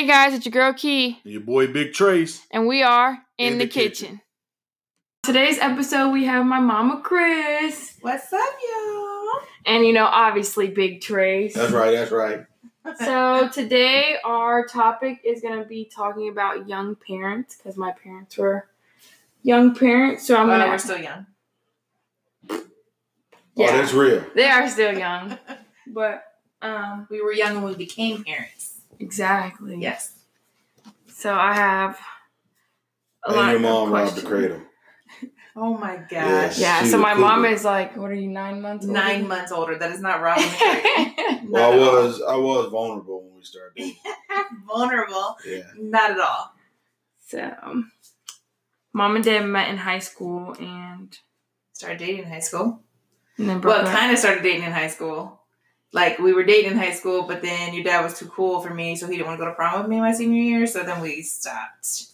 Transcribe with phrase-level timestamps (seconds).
[0.00, 2.40] Hey guys, it's your girl Key, And your boy Big Trace.
[2.50, 4.06] and we are in, In the, the kitchen.
[4.08, 4.20] kitchen.
[5.22, 9.40] Today's episode, we have my mama Chris, What's up, y'all?
[9.66, 11.52] and you know, obviously Big Trace.
[11.52, 12.46] That's right, that's right.
[12.96, 18.68] So today, our topic is gonna be talking about young parents because my parents were
[19.42, 20.26] young parents.
[20.26, 20.70] So I'm Well, gonna.
[20.70, 21.26] we're still young.
[22.50, 22.64] Oh,
[23.54, 24.24] yeah, that's real.
[24.34, 25.38] they are still young,
[25.86, 26.24] but
[26.62, 28.69] um, We were young when we became parents.
[29.00, 29.76] Exactly.
[29.80, 30.14] Yes.
[31.08, 31.98] So I have
[33.24, 34.60] a lot And your of mom robbed the cradle.
[35.56, 36.10] Oh my gosh.
[36.10, 36.58] Yes.
[36.60, 38.86] Yeah, so a my mom is like, what are you, nine months?
[38.86, 38.98] older?
[38.98, 39.76] Nine months older.
[39.76, 41.50] That is not robbing the cradle.
[41.50, 42.02] Well, I Not all.
[42.04, 43.96] was I was vulnerable when we started dating.
[44.66, 45.36] vulnerable.
[45.44, 45.62] Yeah.
[45.76, 46.54] Not at all.
[47.26, 47.90] So, um,
[48.92, 51.16] mom and dad met in high school and,
[51.72, 52.80] Started dating in high school.
[53.38, 53.94] and then broke Well, up.
[53.94, 55.39] kind of started dating in high school.
[55.92, 58.72] Like we were dating in high school, but then your dad was too cool for
[58.72, 60.66] me, so he didn't want to go to prom with me my senior year.
[60.66, 62.06] So then we stopped,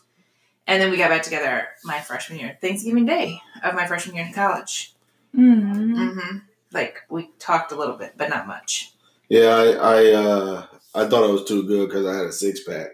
[0.67, 4.27] and then we got back together my freshman year, Thanksgiving Day of my freshman year
[4.27, 4.95] in college.
[5.37, 6.15] Mhm.
[6.15, 6.37] hmm
[6.73, 8.92] Like we talked a little bit, but not much.
[9.28, 12.62] Yeah, I I uh I thought I was too good because I had a six
[12.65, 12.89] pack.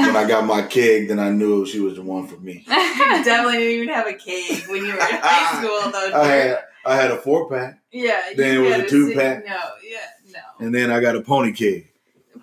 [0.00, 2.66] When I got my keg, then I knew she was the one for me.
[3.00, 6.20] You definitely didn't even have a cake when you were in high school, though.
[6.20, 8.20] I had I had a four pack, yeah.
[8.36, 9.44] then it was a two sit- pack.
[9.46, 9.98] No, yeah,
[10.32, 10.64] no.
[10.66, 11.88] and then I got a pony keg.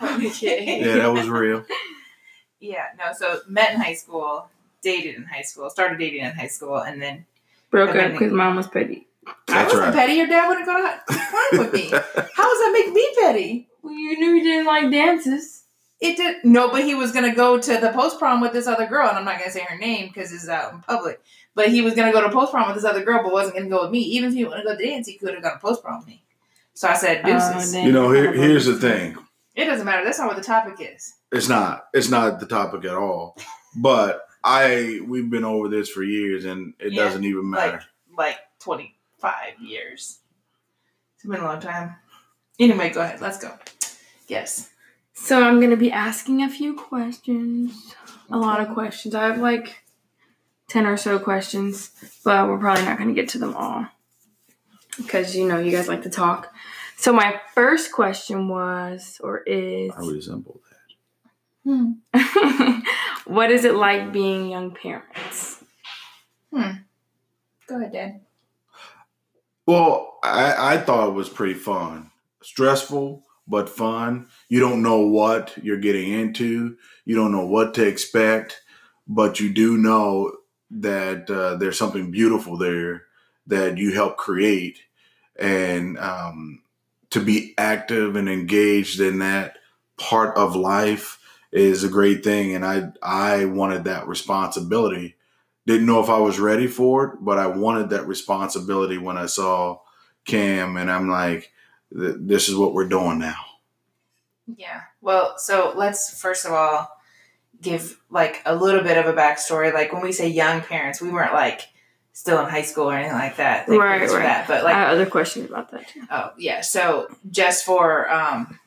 [0.02, 0.82] Okay.
[0.86, 1.64] Yeah, that was real.
[2.60, 3.14] Yeah, no.
[3.16, 4.48] So met in high school,
[4.82, 7.26] dated in high school, started dating in high school, and then
[7.70, 9.08] broke up because mom was petty.
[9.28, 9.94] I That's wasn't right.
[9.94, 10.14] petty.
[10.14, 11.90] Your dad wouldn't go to prom with me.
[11.90, 12.00] How
[12.50, 13.68] does that make me petty?
[13.84, 15.66] Well, you knew you didn't like dances.
[16.00, 18.86] It did no, but he was gonna go to the post prom with this other
[18.86, 21.20] girl, and I'm not gonna say her name because it's out in public.
[21.56, 23.70] But he was gonna go to post prom with this other girl, but wasn't gonna
[23.70, 24.00] go with me.
[24.02, 26.00] Even if he wanted to go to dance, he could have gone to post prom
[26.00, 26.24] with me.
[26.76, 27.76] So I said, deuces.
[27.76, 29.18] Oh, you know, here, here's the thing.
[29.56, 30.04] it doesn't matter.
[30.04, 31.16] That's not what the topic is.
[31.32, 31.88] It's not.
[31.94, 33.36] It's not the topic at all.
[33.76, 37.82] But I we've been over this for years, and it Yeah, doesn't even matter.
[38.16, 40.20] Like 25 years.
[41.16, 41.96] It's been a long time.
[42.60, 43.20] Anyway, go ahead.
[43.20, 43.52] Let's go.
[44.28, 44.70] Yes.
[45.20, 47.96] So I'm gonna be asking a few questions.
[48.30, 49.14] A lot of questions.
[49.16, 49.84] I have like
[50.70, 51.92] ten or so questions,
[52.24, 53.88] but we're probably not gonna get to them all
[54.96, 56.54] because you know you guys like to talk.
[56.98, 60.62] So my first question was, or is, I resemble
[61.66, 62.00] that.
[62.14, 62.80] Hmm.
[63.26, 65.64] what is it like being young parents?
[66.54, 66.72] Hmm.
[67.68, 68.22] Go ahead, Dad.
[69.66, 72.12] Well, I, I thought it was pretty fun.
[72.42, 74.28] Stressful, but fun.
[74.50, 76.78] You don't know what you're getting into.
[77.06, 78.62] You don't know what to expect,
[79.08, 80.34] but you do know
[80.72, 83.04] that uh, there's something beautiful there
[83.48, 84.80] that you help create.
[85.40, 86.64] And um,
[87.12, 89.58] to be active and engaged in that
[89.98, 91.20] part of life
[91.52, 92.56] is a great thing.
[92.56, 95.16] And I, I wanted that responsibility
[95.68, 99.26] didn't know if I was ready for it, but I wanted that responsibility when I
[99.26, 99.82] saw
[100.26, 101.52] Cam, and I'm like,
[101.92, 103.36] this is what we're doing now.
[104.56, 104.82] Yeah.
[105.02, 106.92] Well, so let's first of all
[107.62, 109.74] give like a little bit of a backstory.
[109.74, 111.62] Like when we say young parents, we weren't like
[112.14, 113.68] still in high school or anything like that.
[113.68, 114.10] Thank Right, right.
[114.10, 114.48] That.
[114.48, 116.02] But I like, have other questions about that too.
[116.10, 116.62] oh yeah.
[116.62, 118.60] So just for um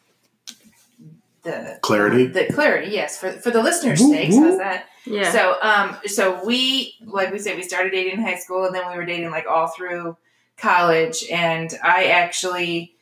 [1.43, 2.27] the Clarity?
[2.27, 4.45] the clarity, yes, for for the listeners' Woo, sakes, woo.
[4.45, 4.87] how's that?
[5.07, 5.33] Yeah.
[5.33, 8.89] So um so we like we said we started dating in high school and then
[8.91, 10.17] we were dating like all through
[10.59, 12.95] college and I actually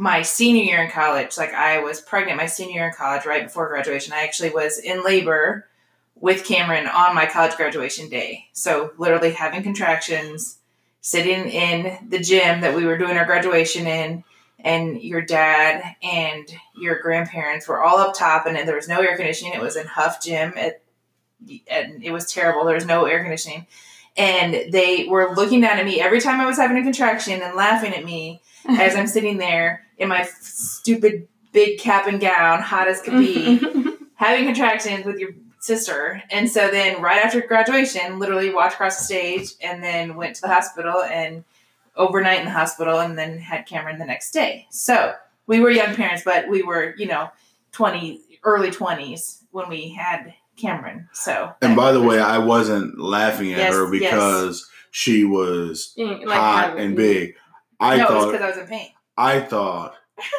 [0.00, 3.44] my senior year in college like I was pregnant my senior year in college right
[3.44, 5.68] before graduation I actually was in labor
[6.14, 8.46] with Cameron on my college graduation day.
[8.54, 10.58] So literally having contractions
[11.02, 14.24] sitting in the gym that we were doing our graduation in
[14.60, 19.18] and your dad and your grandparents were all up top and there was no air
[19.18, 20.80] conditioning it was in huff gym at
[21.68, 22.64] and it was terrible.
[22.64, 23.66] There was no air conditioning.
[24.16, 27.54] And they were looking down at me every time I was having a contraction and
[27.54, 32.60] laughing at me as I'm sitting there in my f- stupid big cap and gown,
[32.60, 33.60] hot as could be,
[34.16, 35.30] having contractions with your
[35.60, 36.22] sister.
[36.30, 40.42] And so then right after graduation, literally walked across the stage and then went to
[40.42, 41.44] the hospital and
[41.96, 44.66] overnight in the hospital and then had Cameron the next day.
[44.70, 45.14] So
[45.46, 47.30] we were young parents, but we were, you know,
[47.72, 51.08] 20, early 20s when we had Cameron.
[51.12, 54.10] So And by the way, I wasn't laughing at Yes, her yes.
[54.10, 57.34] because she was Like, hot and big.
[57.78, 58.88] I no, it's thought because I was in pain.
[59.20, 59.94] I thought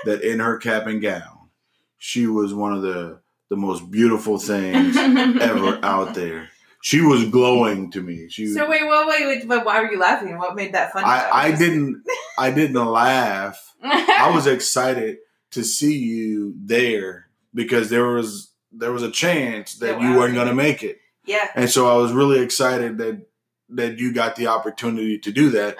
[0.05, 1.49] that in her cap and gown,
[1.97, 3.19] she was one of the
[3.49, 6.49] the most beautiful things ever out there.
[6.81, 8.27] She was glowing to me.
[8.29, 10.37] She So wait, well, wait, wait, but why were you laughing?
[10.37, 11.05] What made that funny?
[11.05, 12.03] I, I didn't
[12.39, 13.73] I didn't laugh.
[13.83, 15.17] I was excited
[15.51, 20.19] to see you there because there was there was a chance that Yeah, you wow.
[20.19, 20.99] weren't going to make it.
[21.25, 21.47] Yeah.
[21.55, 23.27] And so I was really excited that
[23.69, 25.77] that you got the opportunity to do that.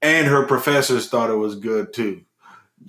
[0.00, 2.22] and her professors thought it was good too.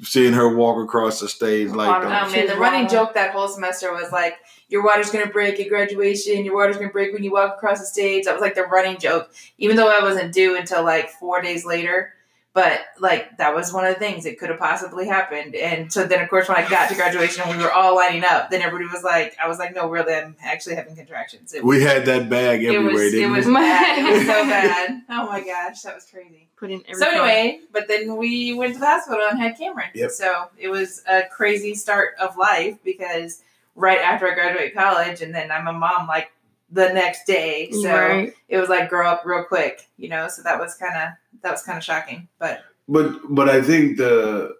[0.02, 2.10] Seeing her walk across the stage like Wow.
[2.10, 2.28] that.
[2.28, 4.38] Oh man, the running joke that whole semester was like,
[4.68, 6.44] "Your water's gonna break at graduation.
[6.44, 8.98] Your water's gonna break when you walk across the stage." That was like the running
[8.98, 12.14] joke, even though I wasn't due until like four days later.
[12.54, 15.56] But like that was one of the things that could have possibly happened.
[15.56, 18.24] And so then, of course, when I got to graduation and we were all lining
[18.24, 21.64] up, then everybody was like, "I was like, no, really, I'm actually having contractions." It,
[21.64, 23.54] We had that bag it everywhere, was it didn't was we?
[23.54, 23.98] bad.
[23.98, 25.02] It was so bad.
[25.10, 26.48] Oh my gosh, that was crazy.
[26.56, 29.90] Put in every So anyway, but then we went to the hospital and had Cameron.
[29.96, 30.12] Yep.
[30.12, 33.42] So it was a crazy start of life because
[33.76, 36.32] right after I graduated college, and then I'm a mom like
[36.74, 37.70] the next day.
[37.72, 38.34] So right.
[38.50, 40.28] it was like grow up real quick, you know.
[40.28, 43.98] So that was kind of that was kind of shocking, but But but I think
[43.98, 44.56] the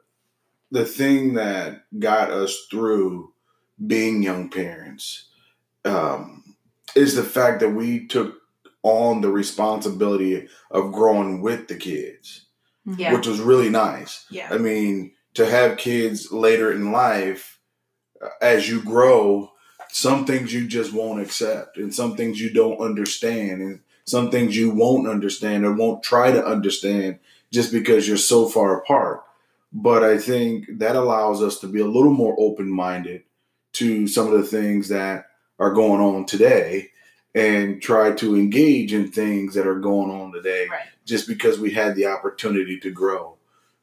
[0.72, 3.34] the thing that got us through
[3.86, 5.30] being young parents
[5.86, 6.56] um,
[6.96, 8.36] is the fact that we took
[8.84, 12.46] on the responsibility of growing with the kids,
[12.98, 14.26] yeah, which was really nice.
[14.30, 17.60] yeah, I mean, to have kids later in life,
[18.22, 19.53] uh, as you grow,
[19.94, 24.58] some things you just won't accept, and some things you don't understand, and some things
[24.58, 27.20] you won't understand or won't try to understand
[27.52, 29.24] just because you're so far apart.
[29.72, 33.24] But I think that allows us to be a little more open minded
[33.74, 35.28] to some of the things that
[35.60, 36.90] are going on today
[37.36, 40.88] and try to engage in things that are going on today right.
[41.06, 43.36] just because we had the opportunity to grow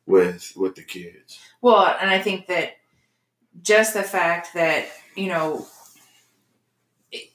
[0.07, 1.39] with with the kids.
[1.61, 2.73] Well, and I think that
[3.63, 5.67] just the fact that you know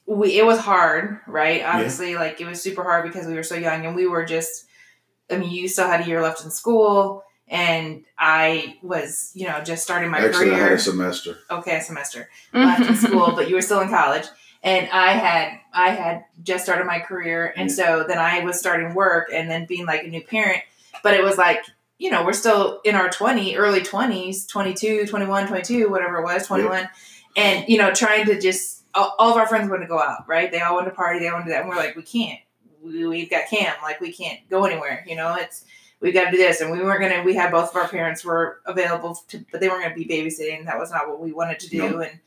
[0.06, 1.64] we it was hard, right?
[1.64, 4.66] Obviously, like it was super hard because we were so young and we were just.
[5.30, 9.60] I mean, you still had a year left in school, and I was, you know,
[9.64, 11.38] just starting my Actually, I had a semester.
[11.50, 12.64] okay, a semester mm-hmm.
[12.64, 14.26] left in school, but you were still in college.
[14.62, 18.94] And I had I had just started my career, and so then I was starting
[18.94, 20.62] work, and then being like a new parent.
[21.02, 21.66] But it was like
[21.98, 26.46] you know we're still in our 20 early 20s 22 21 22 whatever it was
[26.46, 26.90] 21
[27.38, 30.28] and you know trying to just all, all of our friends wanted to go out
[30.28, 30.52] right?
[30.52, 32.40] They all wanted to party they wanted to do that and we're like we can't.
[32.84, 35.36] We, we've got cam like we can't go anywhere you know?
[35.36, 35.66] It's
[36.00, 36.62] we've got to do this.
[36.62, 39.68] And we weren't gonna we had both of our parents were available to but they
[39.70, 42.00] weren't gonna be babysitting that was not what we wanted to do No.
[42.02, 42.20] and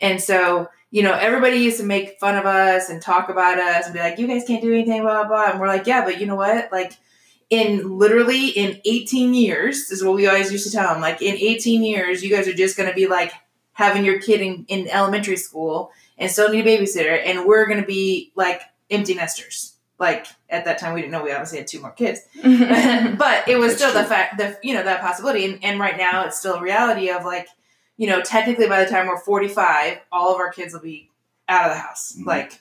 [0.00, 3.86] and so you know everybody used to make fun of us and talk about us
[3.86, 6.04] and be like you guys can't do anything blah blah blah and we're like yeah
[6.04, 6.70] but you know what?
[6.72, 6.92] Like
[7.50, 11.20] in literally in 18 years this is what we always used to tell them like
[11.20, 13.30] in 18 years you guys are just going to be like
[13.74, 15.90] having your kid in, in elementary school
[16.22, 19.74] and still need a babysitter and we're going to be like empty nesters.
[19.98, 22.20] Like at that time we didn't know we obviously had two more kids.
[22.42, 25.96] But it was That's still the fact the you know that possibility and, and right
[25.96, 27.48] now it's still a reality of like
[27.96, 31.10] you know technically by the time we're 45 all of our kids will be
[31.48, 32.16] out of the house.
[32.18, 32.26] Mhm.
[32.26, 32.60] like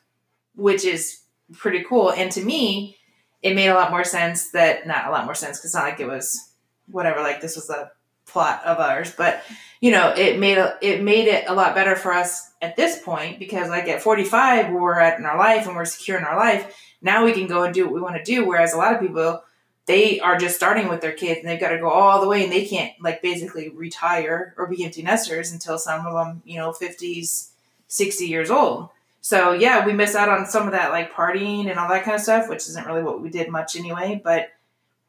[0.56, 1.22] which is
[1.54, 2.12] pretty cool.
[2.12, 2.98] And to me
[3.42, 6.00] it made a lot more sense that not a lot more sense because not like
[6.00, 6.52] it was
[6.88, 7.92] whatever like this was a
[8.32, 9.44] plot of ours but
[9.82, 13.40] you know it made it made it a lot better for us at this point
[13.40, 16.78] because like at 45 we're at in our life and we're secure in our life.
[17.02, 19.02] Now we can go and do what we want to do whereas a lot of
[19.02, 19.44] people
[19.88, 22.44] they are just starting with their kids and they've got to go all the way
[22.44, 26.58] and they can't like basically retire or be empty nesters until some of them you
[26.58, 27.50] know 50s
[27.88, 28.90] 60 years old.
[29.22, 32.16] So yeah we miss out on some of that like partying and all that kind
[32.16, 34.50] of stuff which isn't really what we did much anyway but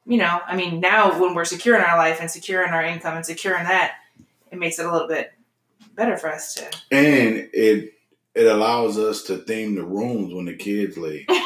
[0.07, 2.85] you know i mean now when we're secure in our life and secure in our
[2.85, 3.95] income and secure in that
[4.51, 5.33] it makes it a little bit
[5.95, 7.95] better for us to And it
[8.35, 11.27] it allows us to theme the rooms when the kids leave.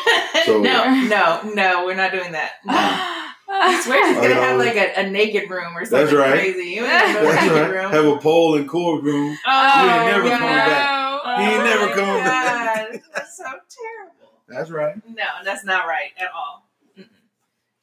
[0.44, 2.74] So- no no no we're not doing that no.
[3.48, 6.32] I swear she's gonna Oh, have like a, a naked room or something That's right.
[6.32, 6.68] crazy.
[6.70, 7.82] You ain't gonna That's have a naked right.
[7.82, 7.90] room.
[7.92, 9.36] Have a pole and cord room.
[9.46, 10.38] oh, You ain't never God.
[10.38, 10.88] coming back.
[10.90, 13.02] Oh, He ain't oh never my coming back.
[13.14, 14.40] That's so terrible.
[14.48, 14.96] That's right.
[15.08, 16.65] No, that's not right at all.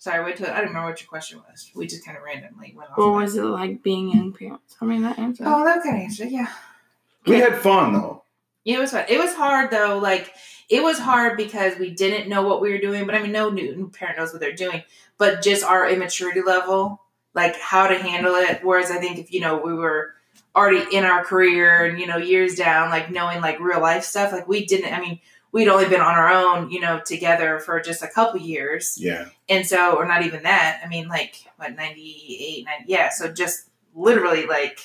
[0.04, 1.72] Sorry, wait till I don't remember what your question was.
[1.74, 2.98] We just kind of randomly went off.
[2.98, 4.76] What of was it like being young parents?
[4.82, 5.46] I mean, that answer.
[5.48, 6.26] Oh, that kind of answer.
[6.26, 6.50] Yeah.
[7.26, 8.22] We had fun though.
[8.66, 9.06] Yeah, it was fun.
[9.08, 10.00] It was hard though.
[10.00, 10.34] Like
[10.68, 13.06] it was hard because we didn't know what we were doing.
[13.06, 14.84] But I mean, no new, new parent knows what they're doing.
[15.18, 17.00] But just our immaturity level,
[17.34, 18.60] like how to handle it.
[18.62, 20.16] Whereas I think if you know we were
[20.54, 24.34] already in our career and you know years down, like knowing like real life stuff,
[24.34, 24.94] like we didn't.
[24.94, 25.22] I mean,
[25.54, 29.30] we'd only been on our own, you know, together for just a couple years, Yeah.
[29.48, 30.82] and so or not even that.
[30.84, 33.10] I mean, like what 98, 90, yeah.
[33.10, 34.80] So just literally like.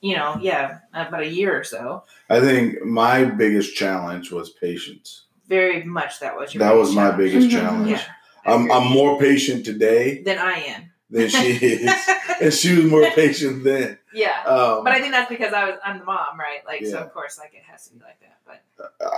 [0.00, 2.04] You know, yeah, about a year or so.
[2.30, 5.24] I think my biggest challenge was patience.
[5.48, 7.90] very much that was your That was biggest my biggest challenge.
[7.90, 8.02] yeah
[8.46, 8.70] I I'm.
[8.70, 11.90] I'm more patient today than I am than she is,
[12.40, 13.98] and she was more patient then.
[14.12, 14.42] yeah.
[14.46, 16.60] Um, But I think that's because I was I'm the mom, right?
[16.66, 18.36] Like so of course like it has to be like that.
[18.46, 18.62] But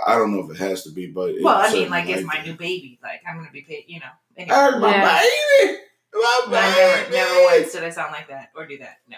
[0.07, 2.07] I don't know if it has to be, but it well, I mean certainly like
[2.09, 2.99] it's like my new baby.
[3.03, 4.05] Like I'm gonna be paid, you know.
[4.37, 4.55] Anyway.
[4.79, 5.19] My Yeah.
[5.61, 5.77] baby,
[6.13, 7.15] my I never, baby.
[7.15, 8.97] never once did I sound like that or do that.
[9.07, 9.17] No.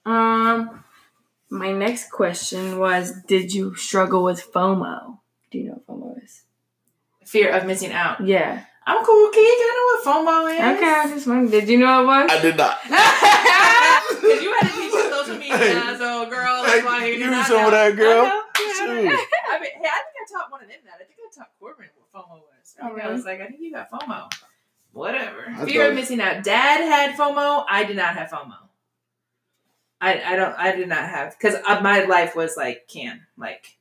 [0.05, 0.83] Um,
[1.53, 5.19] my next question was, did you struggle with FOMO?
[5.51, 6.43] Do you know what FOMO is?
[7.25, 8.25] Fear of missing out.
[8.25, 8.63] Yeah.
[8.85, 9.39] I'm cool, kid.
[9.39, 10.77] I know what FOMO is.
[10.77, 11.51] Okay, I was just wondering.
[11.51, 12.31] Did you know what it was?
[12.31, 12.77] I did not.
[14.23, 17.19] Because you had to teach us social media, so girl, that's why you Hey, did
[17.21, 17.65] you not some know.
[17.65, 18.21] of that, girl.
[18.21, 18.41] Uh-huh.
[18.55, 18.99] I know.
[19.01, 19.09] Yeah,
[19.49, 20.95] I mean, hey, I think I taught one of them that.
[21.01, 22.75] I think I taught Corbin what FOMO was.
[22.81, 24.31] Oh, I, Oh, think I was like, I think you got FOMO.
[24.93, 25.45] Whatever.
[25.49, 26.43] I Fear of missing out.
[26.43, 27.65] Dad had FOMO.
[27.69, 28.62] I did not have FOMO.
[30.03, 33.77] I, I don't I did not have because my life was like can like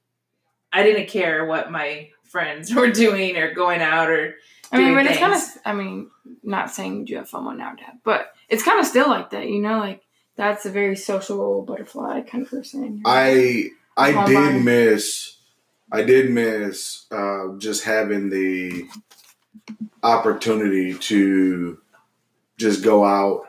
[0.73, 4.37] I didn't care what my friends were doing or going out or
[4.71, 5.43] I mean, doing but it's kind of.
[5.67, 6.11] I mean,
[6.43, 9.61] not saying you have FOMO now, Dad, but it's kind of still like that, you
[9.61, 9.79] know?
[9.79, 10.03] Like,
[10.37, 13.03] that's a very social butterfly kind of person.
[13.05, 14.53] I I Homebody.
[14.53, 15.37] did miss
[15.91, 18.89] I did miss uh, just having the
[20.03, 21.79] opportunity to
[22.57, 23.45] just go out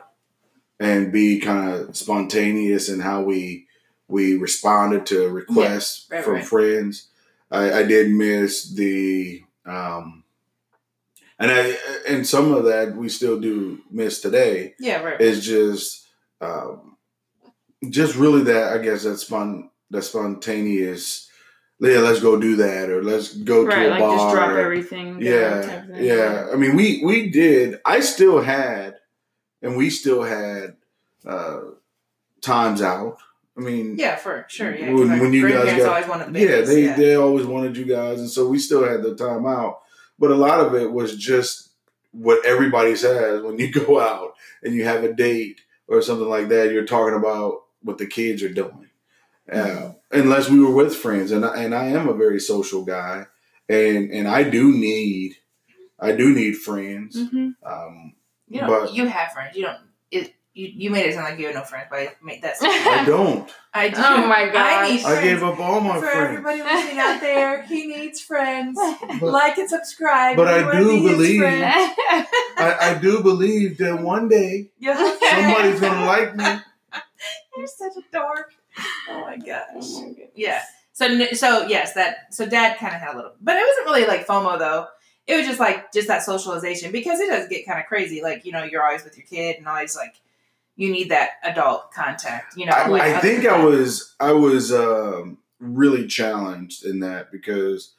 [0.80, 3.66] and be kind of spontaneous in how we
[4.08, 6.44] we responded to requests right, from right.
[6.44, 7.08] friends.
[7.50, 10.24] I, I did miss the um,
[11.38, 11.76] and I
[12.08, 16.06] and some of that we still do miss today yeah right is just
[16.40, 16.96] um,
[17.88, 21.30] just really that I guess that spon that spontaneous
[21.80, 24.50] yeah let's go do that or let's go right, to a like bar just drop
[24.50, 25.20] everything.
[25.20, 28.93] yeah yeah I mean we we did I still had
[29.64, 30.76] and we still had
[31.26, 31.60] uh,
[32.40, 33.16] times out
[33.56, 36.60] I mean yeah for sure yeah When- when you guys got- always wanted the yeah,
[36.62, 36.96] they yeah.
[36.96, 39.80] they always wanted you guys, and so we still had the time out.
[40.18, 41.70] But a lot of it was just
[42.12, 46.48] what everybody says when you go out and you have a date or something like
[46.50, 46.70] that.
[46.72, 48.88] You're talking about what the kids are doing,
[49.52, 51.30] uh, unless we were with friends.
[51.32, 53.26] And I, and I am a very social guy,
[53.68, 55.36] and and I do need
[56.00, 57.16] I do need friends.
[57.30, 58.13] hmm Um,
[58.48, 59.78] you know but- you have friends you don't
[60.10, 62.54] it you, you made it sound like you have no friends but I made that
[62.62, 63.50] I don't.
[63.72, 66.28] I do Oh my I I gave up all my for friends.
[66.28, 71.08] everybody listening out there he needs friends But- like and subscribe But I do be
[71.08, 76.44] believe- I, I do believe that one day somebody's gonna like me.
[77.56, 78.52] You're such a dork.
[79.08, 79.66] Oh my gosh.
[79.80, 80.30] Oh my goodness.
[80.36, 80.62] Yeah.
[80.92, 84.06] So so yes, that so dad kind of had a little, but it wasn't really
[84.06, 84.86] like FOMO though.
[85.26, 88.22] It was just like just that socialization because it does get kind of crazy.
[88.22, 90.16] Like you know, you're always with your kid and always like
[90.76, 92.56] you need that adult contact.
[92.56, 97.00] You know, I, like I think than I was I was um, really challenged in
[97.00, 97.92] that because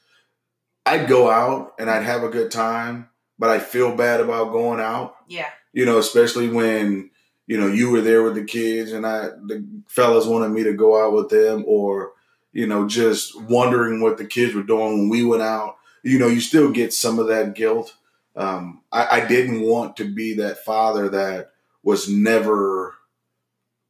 [0.86, 4.80] I'd go out and I'd have a good time, but I feel bad about going
[4.80, 5.16] out.
[5.28, 5.50] Yeah.
[5.74, 7.10] You know, especially when
[7.48, 10.74] you know you were there with the kids and I the fellas wanted me to
[10.74, 12.14] go out with them, or
[12.54, 15.78] you know just wondering what the kids were doing when we went out.
[16.06, 17.94] You know, you still get some of that guilt.
[18.36, 21.52] Um, I, I didn't want to be that father that
[21.84, 22.94] was never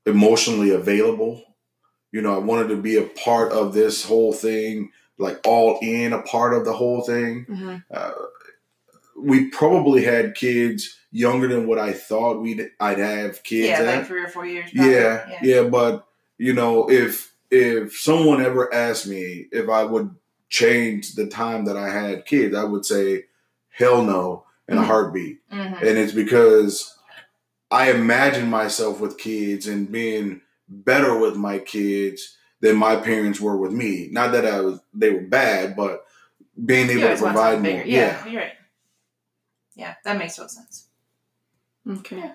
[0.05, 1.43] emotionally available.
[2.12, 6.13] You know, I wanted to be a part of this whole thing, like all in
[6.13, 7.45] a part of the whole thing.
[7.50, 7.84] Mhm.
[7.91, 8.12] Uh,
[9.17, 13.98] we probably had kids younger than what I thought we'd I'd have kids Yeah, at.
[14.00, 14.69] like three or four years.
[14.74, 15.39] yeah, yeah.
[15.41, 16.05] yeah, but
[16.38, 20.13] you know, if if someone ever asked me if I would
[20.50, 23.25] change the time that I had kids, I would say
[23.70, 24.86] hell no in a Mhm.
[24.86, 25.78] heartbeat Mhm.
[25.82, 26.98] and it's because
[27.72, 33.58] I imagine myself with kids and being better with my kids than my parents were
[33.58, 34.08] with me.
[34.12, 36.06] Not that I was they were bad, but
[36.64, 37.84] being able to provide something more.
[37.86, 38.24] Yeah.
[38.25, 38.54] Yeah, you're right.
[39.75, 40.88] Yeah, that makes total sense.
[41.88, 42.18] Okay.
[42.18, 42.34] Yeah.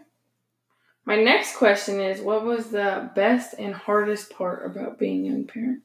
[1.06, 5.82] My next question is what was the best and hardest part about being young parent?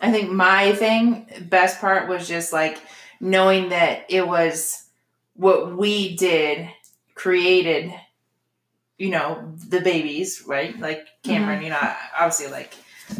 [0.00, 2.80] I think my thing, best part was just like
[3.20, 4.84] knowing that it was
[5.34, 6.68] what we did
[7.14, 7.92] created,
[8.98, 10.78] you know, the babies, right?
[10.78, 11.64] Like Cameron, mm-hmm.
[11.64, 12.74] you know, obviously, like,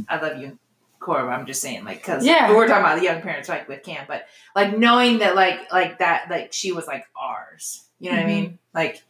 [0.08, 0.58] I love you,
[1.00, 2.54] Cora, but I'm just saying, like, because Yeah.
[2.54, 5.98] we're talking about the young parents, like, with Cam, but like knowing that, like, like
[5.98, 8.40] that, like, she was like ours, you know what I mm-hmm.
[8.42, 8.58] mean?
[8.74, 9.02] Like,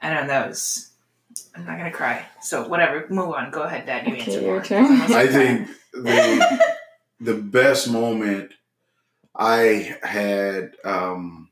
[0.00, 0.90] I don't know, that was,
[1.54, 2.24] I'm not gonna cry.
[2.40, 3.50] So, whatever, move on.
[3.50, 4.64] Go ahead, Dad, you Okay, answer your more.
[4.64, 4.84] turn.
[4.84, 6.76] I'm almost I like think the
[7.20, 8.52] the best moment
[9.34, 11.50] I had um,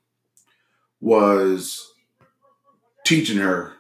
[1.01, 1.93] was
[3.05, 3.73] teaching her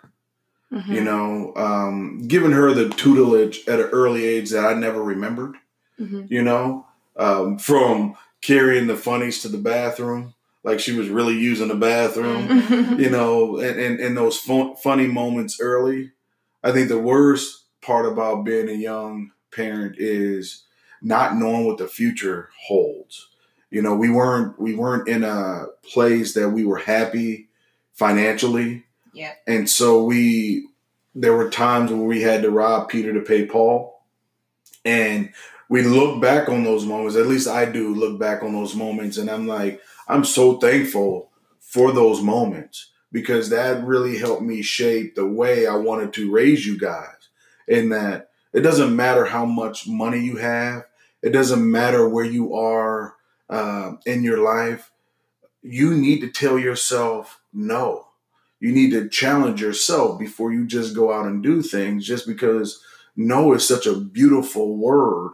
[0.73, 0.89] Mhm.
[0.89, 5.55] You know, um, giving her the tutelage at an early age that I never remembered.
[5.99, 6.29] Mhm.
[6.29, 11.69] You know, um, from carrying the funnies to the bathroom, like she was really using
[11.69, 12.49] the bathroom.
[12.49, 12.99] Mhm.
[12.99, 16.11] You know, and, and, and those fun, funny moments early.
[16.65, 20.65] I think the worst part about being a young parent is
[21.03, 23.29] not knowing what the future holds.
[23.71, 27.49] You know, we weren't we weren't in a place that we were happy
[27.95, 28.85] financially.
[29.13, 29.33] Yeah.
[29.47, 30.69] And so we
[31.15, 34.03] there were times where we had to rob Peter to pay Paul.
[34.85, 35.33] And
[35.69, 39.17] we look back on those moments, at least I do look back on those moments
[39.17, 45.15] and I'm like, I'm so thankful for those moments because that really helped me shape
[45.15, 47.15] the way I wanted to raise you guys.
[47.67, 50.87] In that it doesn't matter how much money you have,
[51.23, 53.15] it doesn't matter where you are
[53.51, 54.93] uh, in your life.
[55.63, 58.09] You need to tell yourself no.
[58.59, 62.83] You need to challenge yourself before you just go out and do things just because
[63.15, 65.33] no is such a beautiful word.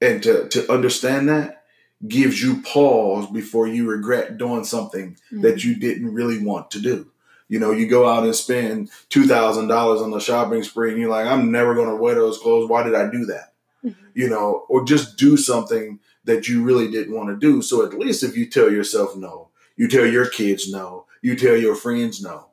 [0.00, 1.64] And to, to understand that
[2.08, 7.10] gives you pause before you regret doing something that you didn't really want to do.
[7.52, 10.98] You know, you go out and spend two thousand dollars on the shopping spree, and
[10.98, 12.66] you're like, "I'm never going to wear those clothes.
[12.70, 13.52] Why did I do that?"
[13.84, 13.94] Mhm.
[14.14, 17.60] You know, or just do something that you really didn't want to do.
[17.60, 21.54] So at least if you tell yourself no, you tell your kids no, you tell
[21.54, 22.46] your friends no,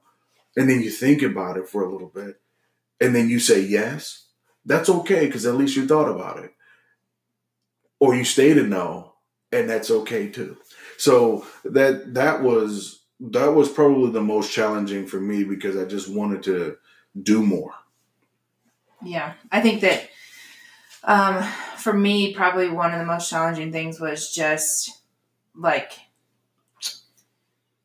[0.57, 2.41] and then you think about it for a little bit,
[2.99, 4.25] and then you say yes,
[4.65, 6.53] that's okay because at least you thought about it,
[8.01, 9.13] or you stated no,
[9.51, 10.57] and that's okay too.
[10.97, 16.09] So that that was that was probably the most challenging for me because I just
[16.09, 16.77] wanted to
[17.21, 17.73] do more.
[19.03, 20.09] Yeah, I think that
[21.03, 21.43] um,
[21.77, 24.91] for me, probably one of the most challenging things was just
[25.55, 25.93] like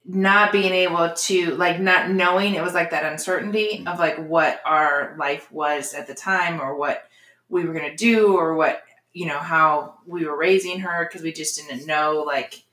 [0.05, 4.61] not being able to like not knowing it was like that uncertainty of like what
[4.67, 7.05] our life was at the time or what
[7.49, 8.83] we were going to do or what
[9.15, 12.65] you know how we were raising her because we just didn't know like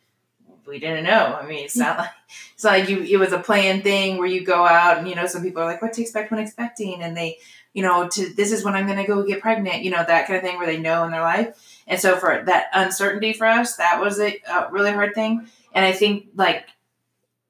[0.66, 1.38] we didn't know.
[1.40, 2.12] I mean it's not like
[2.54, 5.16] it's not like you it was a planned thing where you go out and you
[5.16, 7.02] know some people are like what to expect when expecting?
[7.02, 7.38] And they
[7.74, 10.28] you know to this is when i'm going to go get pregnant you know that
[10.28, 11.58] kind of thing where they know in their life.
[11.88, 15.48] And so for that uncertainty for us that was a, a really hard thing.
[15.74, 16.66] And i think like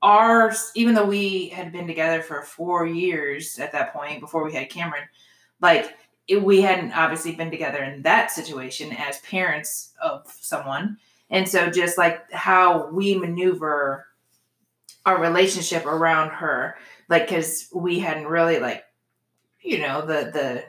[0.02, 4.54] ours even though we had been together for four years at that point before we
[4.54, 5.04] had cameron
[5.60, 5.96] like
[6.28, 10.98] it, we hadn't obviously been together in that situation as parents of someone
[11.32, 14.06] and so just like how we maneuver
[15.06, 16.76] our relationship around her
[17.10, 18.84] like because we hadn't really like
[19.62, 20.64] you know the the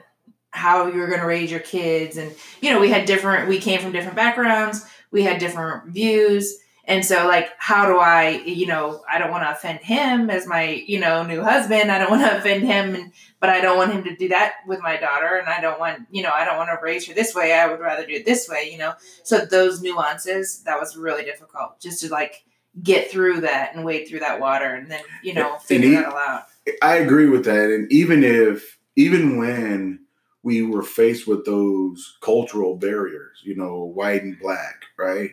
[0.49, 3.59] how you were going to raise your kids and you know we had different we
[3.59, 8.65] came from different backgrounds we had different views and so like how do i you
[8.65, 11.91] know i don't want to offend him as my you know new husband.
[11.91, 14.55] I don't want to offend him and but i don't want him to do that
[14.67, 15.37] with my daughter.
[15.37, 17.53] And i don't want you know i don't want to raise her this way.
[17.53, 18.93] I would rather do it this way you know?
[19.23, 22.43] So those nuances that was really difficult just to like
[22.81, 26.17] get through that and wade through that water and then you know figure that all
[26.17, 26.43] out.
[26.81, 27.69] I agree with that.
[27.69, 29.99] And even if, even when
[30.43, 35.31] we were faced with those cultural barriers, you know, white and black, right?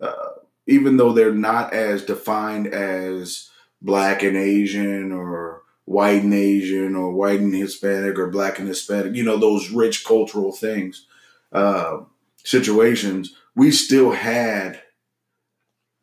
[0.00, 0.30] Uh,
[0.66, 3.48] even though they're not as defined as
[3.80, 9.14] black and Asian or white and Asian or white and Hispanic or black and Hispanic,
[9.14, 11.06] you know, those rich cultural things,
[11.52, 11.98] uh,
[12.44, 14.80] situations, we still had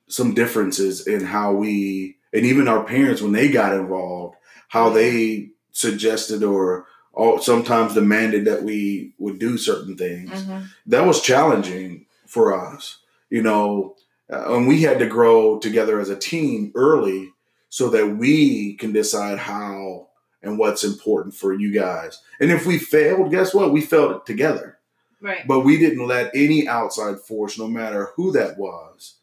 [0.08, 4.36] some differences in how we, and even our parents, when they got involved,
[4.68, 10.32] how they suggested or all, sometimes demanded that we would do certain things.
[10.32, 10.68] Mhm.
[10.88, 12.98] That was challenging for us,
[13.30, 13.96] you know,
[14.32, 17.32] uh, and we had to grow together as a team early
[17.70, 20.08] so that we can decide how
[20.42, 22.22] and what's important for you guys.
[22.40, 23.72] And if we failed, guess what?
[23.72, 24.80] We failed it together.
[25.22, 29.16] right But we didn't let any outside force, no matter who that was,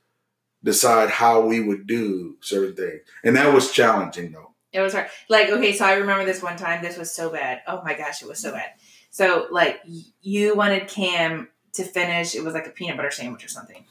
[0.62, 3.00] decide how we would do certain things.
[3.24, 4.52] And that was challenging though.
[4.72, 5.08] It was hard.
[5.30, 6.82] Like, okay, so I remember this one time.
[6.82, 7.62] This was so bad.
[7.66, 8.72] Oh my gosh, it was so bad.
[9.10, 12.34] So, like, y- you wanted Cam to finish.
[12.34, 13.86] It was like a peanut butter sandwich or something.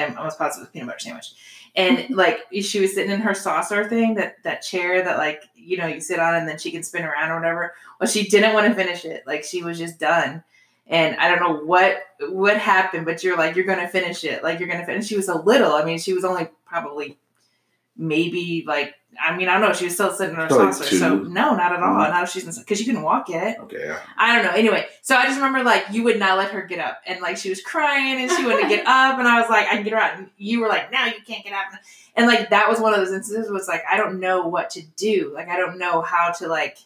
[0.00, 1.32] I'm almost positive it was a peanut butter sandwich.
[1.76, 5.76] And like, she was sitting in her saucer thing, that that chair that like you
[5.76, 7.74] know you sit on and then she can spin around or whatever.
[8.00, 9.24] Well, she didn't want to finish it.
[9.26, 10.42] Like, she was just done.
[10.86, 14.42] And I don't know what what happened, but you're like, you're gonna finish it.
[14.42, 15.06] Like, you're gonna finish.
[15.06, 15.72] She was a little.
[15.72, 17.16] I mean, she was only probably
[17.96, 21.18] maybe like I mean I don't know she was still sitting in her saucer so
[21.18, 22.12] no not at all mm-hmm.
[22.12, 23.84] not if she's because she couldn't walk yet Okay.
[23.84, 24.00] yeah.
[24.16, 26.78] I don't know anyway so I just remember like you would not let her get
[26.78, 29.50] up and like she was crying and she wanted to get up and I was
[29.50, 31.78] like I can get her out and you were like no you can't get up
[32.16, 34.82] and like that was one of those instances was like I don't know what to
[34.96, 36.78] do like I don't know how to like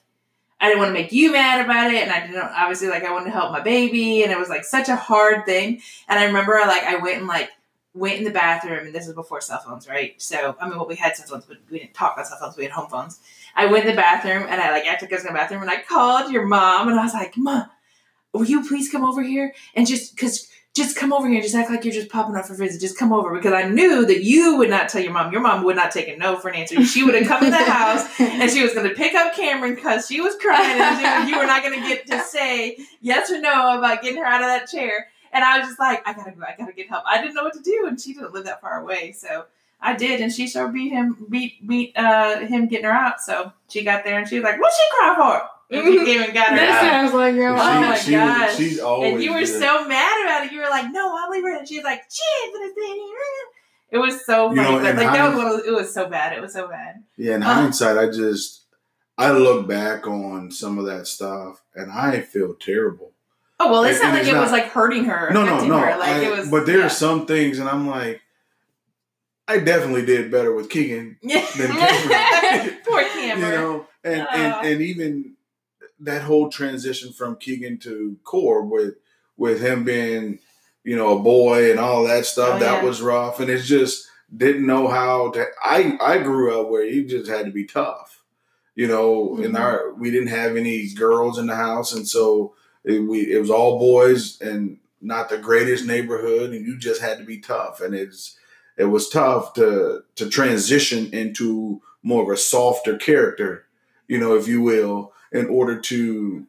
[0.61, 3.13] I didn't want to make you mad about it, and I didn't obviously like I
[3.13, 5.83] wanted to help my baby, and it was like such a hard thing.
[6.09, 7.51] And I remember like I went and like
[7.95, 10.21] went in the bathroom, and this was before cell phones, right?
[10.21, 12.57] So I mean, well, we had cell phones, but we didn't talk on cell phones.
[12.57, 13.21] We had home phones.
[13.55, 15.63] I went in the bathroom, and I like acted like I was in the bathroom,
[15.63, 17.67] and I called your mom, and I was like, "Mom,
[18.33, 21.55] will you please come over here and just because." Just come over here and just
[21.55, 22.81] act like you're just popping up for a visit.
[22.81, 25.31] Just come over because I knew that you would not tell your mom.
[25.31, 26.85] Your mom would not take a no for an answer.
[26.85, 29.77] She would have come in the house and she was going to pick up Cameron
[29.77, 33.31] because she was crying and she, you were not going to get to say yes
[33.31, 35.07] or no about getting her out of that chair.
[35.35, 37.05] And I was just like, I gotta go, I gotta get help.
[37.07, 39.45] I didn't know what to do, and she didn't live that far away, so
[39.81, 43.21] I did, and she sure beat him, beat beat uh him getting her out.
[43.21, 46.23] So she got there, and she was like, "What's she cry for?" And she came
[46.23, 46.91] and got her That out.
[46.91, 48.57] sounds like your Oh She- my she- gosh.
[48.57, 49.49] she's always And you were good.
[49.61, 50.53] so mad about it.
[50.53, 53.17] You were like, "No, I'll leave her." And she's like, "Shit, but it's in here."
[53.91, 56.33] It was so You know, but like that was one it was so bad.
[56.37, 57.03] It was so bad.
[57.17, 57.53] Yeah, in Uh.
[57.55, 58.63] hindsight, I just
[59.19, 63.11] I look back on some of that stuff and I feel terrible.
[63.61, 65.79] Oh well, not and like it was like hurting her, No, no, no.
[65.79, 65.97] her.
[65.99, 66.87] Like I- it was, but there yeah.
[66.87, 68.21] are some things, and I'm like,
[69.47, 71.33] I definitely did better with Keegan than
[71.77, 72.79] Cameron.
[72.85, 74.27] Poor you know, and, Aw.
[74.35, 75.33] and and even
[76.01, 78.95] that whole transition from Keegan to Core with
[79.37, 80.39] with him being,
[80.83, 82.85] you know, a boy and all that stuff, Oh, that yeah.
[82.89, 85.47] was rough, and it's just didn't know how to.
[85.63, 88.23] I I grew up where you just had to be tough,
[88.75, 89.37] you know.
[89.39, 89.61] In Mhm.
[89.61, 93.51] our we didn't have any girls in the house, and so it, we it was
[93.51, 97.95] all boys and not the greatest neighborhood, and you just had to be tough, and
[97.95, 98.37] it's
[98.77, 103.67] it was tough to to transition into more of a softer character,
[104.09, 106.47] you know, if you will, in order to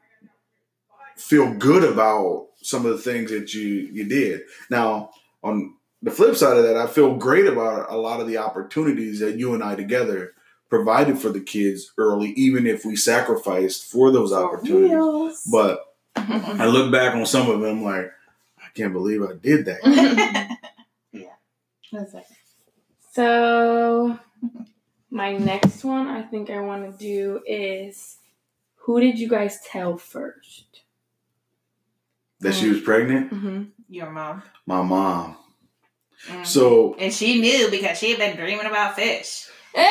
[1.15, 4.41] feel good about some of the things that you you did.
[4.69, 5.11] Now,
[5.43, 9.19] on the flip side of that, I feel great about a lot of the opportunities
[9.19, 10.33] that you and I together
[10.69, 14.91] provided for the kids early, even if we sacrificed for those opportunities.
[15.51, 15.84] But
[16.17, 18.11] I look back on some of them like,
[18.57, 19.81] I can't believe I did that.
[21.91, 22.25] That's it.
[23.13, 24.19] So,
[25.09, 28.17] my next one I think I want to do is
[28.75, 30.65] who did you guys tell first?
[32.41, 33.31] that she was pregnant.
[33.31, 33.63] Mm-hmm.
[33.89, 34.43] Your mom.
[34.65, 35.37] My mom.
[36.27, 36.45] Mhm.
[36.45, 39.47] So and she knew because she had been dreaming about fish.
[39.77, 39.81] You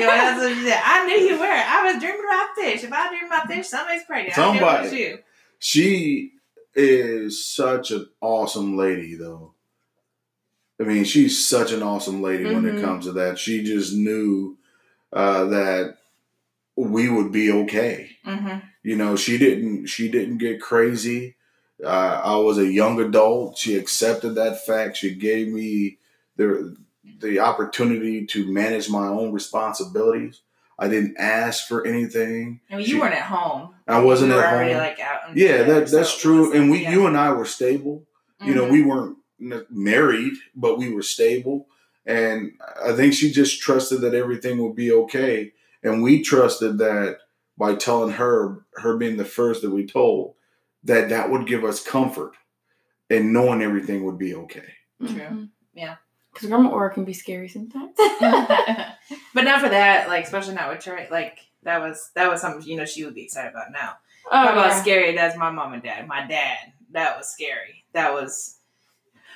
[0.00, 0.80] know, that's what she said.
[0.84, 1.44] I knew you were.
[1.46, 2.84] I was dreaming about fish.
[2.84, 4.38] If I dream about fish, somebody's pregnant.
[4.38, 4.96] I knew it was Somebody.
[4.96, 5.18] you.
[5.58, 6.32] She
[6.74, 9.54] is such an awesome lady, though.
[10.80, 12.80] I mean, she's such an awesome lady when it Mhm.
[12.82, 13.38] comes to that.
[13.38, 14.58] She just knew
[15.12, 15.96] uh, that
[16.74, 18.10] we would be okay.
[18.26, 18.66] Mm-hmm.
[18.82, 19.86] You know, she didn't.
[19.86, 21.36] She didn't get crazy.
[21.82, 23.56] Uh, I was a young adult.
[23.56, 24.96] She accepted that fact.
[24.96, 25.98] She gave me
[26.36, 26.76] the
[27.20, 30.40] the opportunity to manage my own responsibilities.
[30.78, 32.60] I didn't ask for anything.
[32.70, 33.74] I mean, She- you weren't at home.
[33.86, 34.82] I wasn't you were at already home.
[34.82, 35.36] like out.
[35.36, 36.52] Yeah, together, that that's so it true.
[36.52, 36.92] And we, yeah.
[36.92, 38.06] you and I were stable.
[38.44, 38.88] You know, we mm-hmm.
[38.88, 41.66] weren't married, but we were stable.
[42.04, 42.52] And
[42.84, 45.52] I think she just trusted that everything would be okay.
[45.82, 47.18] And we trusted that
[47.56, 50.34] by telling her, her being the first that we told,
[50.82, 52.32] that that would give us comfort
[53.08, 54.74] and knowing everything would be okay.
[55.00, 55.08] True.
[55.08, 55.44] Mm-hmm.
[55.74, 55.96] Yeah.
[56.34, 57.94] Because grandma Aura can be scary sometimes.
[57.96, 60.08] but not for that.
[60.08, 61.06] Like, especially not with Trey.
[61.10, 63.94] Like that was that was something you know she would be excited about now.
[64.26, 64.82] oh, Talk about yeah.
[64.82, 65.14] scary.
[65.14, 66.06] That's my mom and dad.
[66.08, 66.72] My dad.
[66.92, 67.84] That was scary.
[67.92, 68.56] That was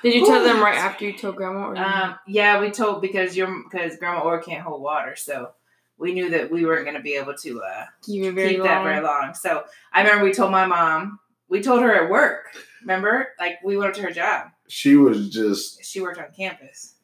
[0.03, 1.69] Did you tell them right after you told grandma?
[1.69, 5.51] Or Um, yeah, we told because your because Grandma Or can't hold water, so
[5.97, 8.83] we knew that we weren't going to be able to uh, were very keep that
[8.83, 9.33] very long.
[9.33, 11.19] So I remember we told my mom.
[11.49, 12.45] We told her at work.
[12.81, 14.49] Remember, like we went up to her job.
[14.69, 16.95] She was just, She worked on campus.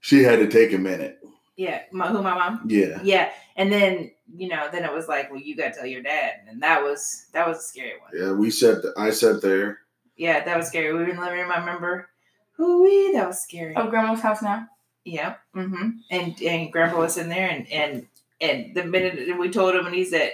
[0.00, 1.18] she had to take a minute.
[1.56, 2.62] Yeah, my, who my mom?
[2.66, 3.00] Yeah.
[3.02, 6.02] Yeah, and then you know, then it was like, well, you got to tell your
[6.02, 8.10] dad, and that was that was a scary one.
[8.14, 8.32] Yeah.
[8.32, 9.80] We sat, I sat there.
[10.16, 10.92] Yeah, that was scary.
[10.92, 11.52] We were in the living room.
[11.52, 12.08] I remember.
[12.56, 13.74] Hoo that was scary.
[13.74, 14.66] Of grandma's house now.
[15.04, 15.34] Yeah.
[15.56, 15.88] Mm-hmm.
[16.10, 18.06] And and Grandpa was in there, and and
[18.40, 20.32] and the minute we told him, and he said,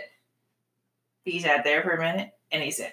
[1.24, 2.92] he sat there for a minute, and he said,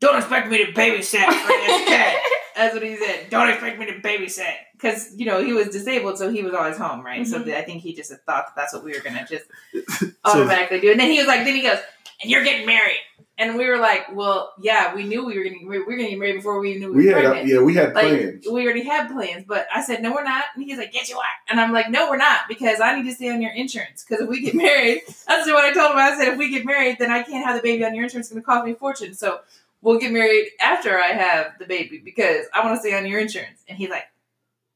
[0.00, 2.16] "Don't expect me to babysit for this kid."
[2.58, 3.30] That's what he said.
[3.30, 6.76] Don't expect me to babysit because you know he was disabled, so he was always
[6.76, 7.26] home, right?
[7.26, 7.44] So Mhm.
[7.44, 9.44] th- I think he just thought that that's what we were gonna just
[10.00, 10.90] So- automatically do.
[10.90, 11.78] And then he was like, then he goes,
[12.20, 12.98] "And you're getting married,"
[13.38, 16.18] and we were like, "Well, yeah, we knew we were gonna we were gonna get
[16.18, 18.46] married before we knew we, We were had, pregnant." yeah, we had like plans.
[18.50, 20.44] we already had plans, but I said no, we're not.
[20.56, 21.24] And he's like, yes, you are.
[21.48, 24.04] And I'm like, no, we're not because I need to stay on your insurance.
[24.04, 25.98] Because if we get married, that's what I told him.
[25.98, 28.26] I said, if we get married, then I can't have the baby on your insurance.
[28.26, 29.14] It's going to cost me a fortune.
[29.14, 29.40] So
[29.82, 33.20] we'll get married after I have the baby because I want to stay on your
[33.20, 33.62] insurance.
[33.68, 34.04] And he's like,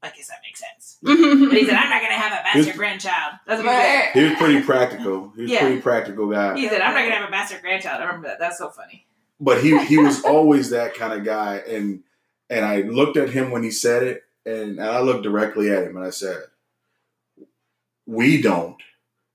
[0.02, 0.98] I guess that makes sense.
[1.02, 3.34] But he said, I'm not gonna have a bastard His- grandchild.
[3.46, 4.10] That's what he said.
[4.14, 5.32] He was pretty practical.
[5.36, 5.60] He was Yeah.
[5.60, 6.56] pretty practical guy.
[6.56, 8.00] He said, I'm not gonna have a bastard grandchild.
[8.00, 8.38] I remember that.
[8.40, 9.06] That's so funny.
[9.40, 12.02] but he he was always that kind of guy and
[12.50, 15.84] and I looked at him when he said it and, and I looked directly at
[15.84, 16.42] him and I said
[18.06, 18.76] we don't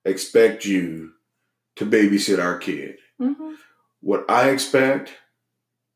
[0.06, 1.14] expect you
[1.78, 3.56] to babysit our kid Mhm.
[4.02, 5.14] what I expect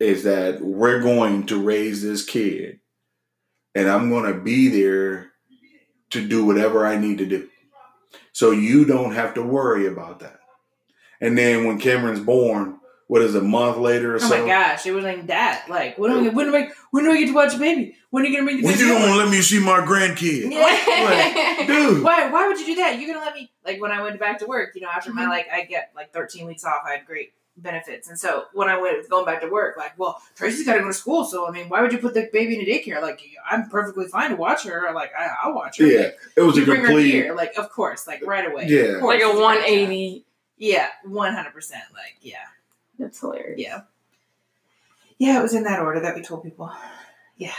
[0.02, 2.80] is that we're going to raise this kid
[3.76, 5.32] and I'm going to be there
[6.10, 7.48] to do whatever I need to do
[8.34, 10.40] so you don't have to worry about that
[11.22, 14.48] and then when Cameron's born what is it, a month later or Oh so my
[14.48, 15.66] gosh, it wasn't like that.
[15.68, 17.98] Like, when do I, when do I, when do I get to watch a baby?
[18.10, 19.06] When are you gonna bring the When you over?
[19.06, 20.50] gonna let me see my grandkid?
[20.50, 21.68] Yeah.
[21.68, 22.04] Dude.
[22.06, 22.30] Why?
[22.32, 22.98] Why would you do that?
[23.02, 24.72] You're gonna let me like when I went back to work.
[24.76, 25.30] You know, after my Mhm.
[25.30, 26.84] like I get like 13 weeks off.
[26.88, 30.22] I had great benefits, and so when I went going back to work, like, well,
[30.36, 32.56] Tracy's got to go to school, so I mean, why would you put the baby
[32.56, 33.02] in a daycare?
[33.02, 34.92] Like, I'm perfectly fine to watch her.
[34.94, 35.86] Like, I, I'll watch her.
[35.86, 37.12] Yeah, it was a bring her complete.
[37.12, 38.66] here, like, of course, like right away.
[38.68, 38.96] Yeah.
[38.96, 40.26] Of course, like a it's great 180.
[40.58, 41.54] Yeah, 100.
[41.54, 42.36] percent Like, yeah,
[43.00, 43.60] That's hilarious.
[43.60, 43.82] yeah,
[45.18, 45.40] yeah.
[45.40, 46.72] It was in that order that we told people.
[47.38, 47.52] Yeah,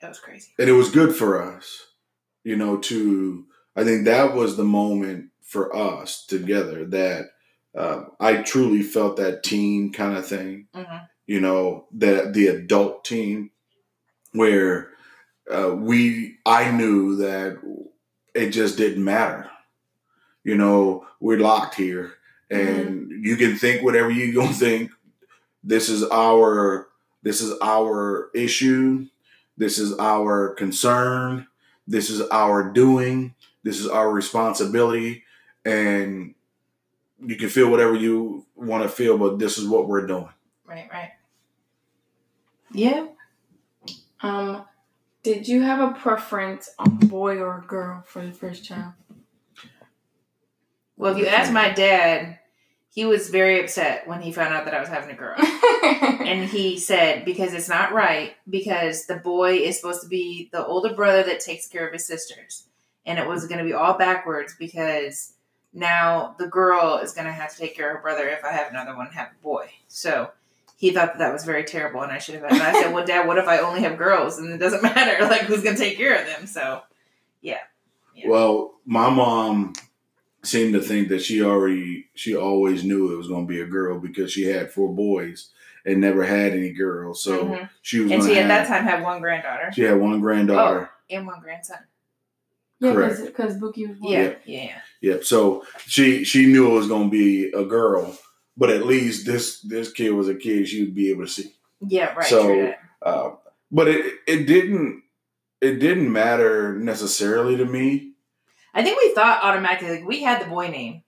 [0.00, 0.52] that was crazy.
[0.58, 1.86] and it was good for us,
[2.44, 2.76] you know.
[2.76, 7.30] To I think that was the moment for us together that
[7.78, 10.68] um, I truly felt that team kind of thing.
[10.74, 13.50] hmm You know, that the adult team
[14.32, 14.90] where
[15.50, 17.58] uh, we I knew that
[18.34, 19.50] it just didn't matter.
[20.44, 22.14] You know, we're locked here,
[22.50, 24.90] and you can think whatever you gonna think.
[25.62, 26.88] This is our
[27.22, 29.06] this is our issue.
[29.56, 31.46] This is our concern.
[31.86, 33.34] This is our doing.
[33.64, 35.24] This is our responsibility,
[35.64, 36.34] and
[37.20, 40.28] you can feel whatever you want to feel, but this is what we're doing.
[40.66, 41.10] Right, right.
[42.72, 43.06] Yeah.
[44.20, 44.64] Um,
[45.22, 48.92] did you have a preference on boy or girl for the first child?
[50.96, 52.38] Well, if you ask my dad,
[52.90, 55.36] he was very upset when he found out that I was having a girl.
[55.38, 60.66] and he said, because it's not right, because the boy is supposed to be the
[60.66, 62.66] older brother that takes care of his sisters.
[63.06, 65.34] And it was going to be all backwards because
[65.72, 68.52] now the girl is going to have to take care of her brother if I
[68.52, 69.70] have another one, have a boy.
[69.88, 70.30] So
[70.76, 72.44] he thought that that was very terrible and I should have.
[72.44, 75.24] And I said, well, dad, what if I only have girls and it doesn't matter?
[75.24, 76.46] Like, who's going to take care of them?
[76.46, 76.82] So,
[77.42, 77.58] Yeah.
[78.26, 79.74] Well, my mom
[80.42, 83.66] seemed to think that she already she always knew it was going to be a
[83.66, 85.50] girl because she had four boys
[85.84, 87.22] and never had any girls.
[87.22, 87.70] So Mhm.
[87.82, 90.90] she was and she at that time had one granddaughter She had one granddaughter.
[91.10, 91.78] and one grandson.
[92.80, 93.24] Yeah, Correct.
[93.24, 94.12] because Bookie was born.
[94.12, 94.62] Yeah, Yeah.
[94.64, 95.16] yeah, yeah.
[95.22, 98.16] So she she knew it was going to be a girl,
[98.56, 101.54] but at least this this kid was a kid she would be able to see.
[101.80, 102.26] Yeah, right.
[102.26, 102.74] So.
[103.00, 103.30] Uh,
[103.70, 105.02] but it it didn't
[105.60, 108.12] it didn't matter necessarily to me.
[108.74, 111.02] I think we thought automatically like we had the boy name.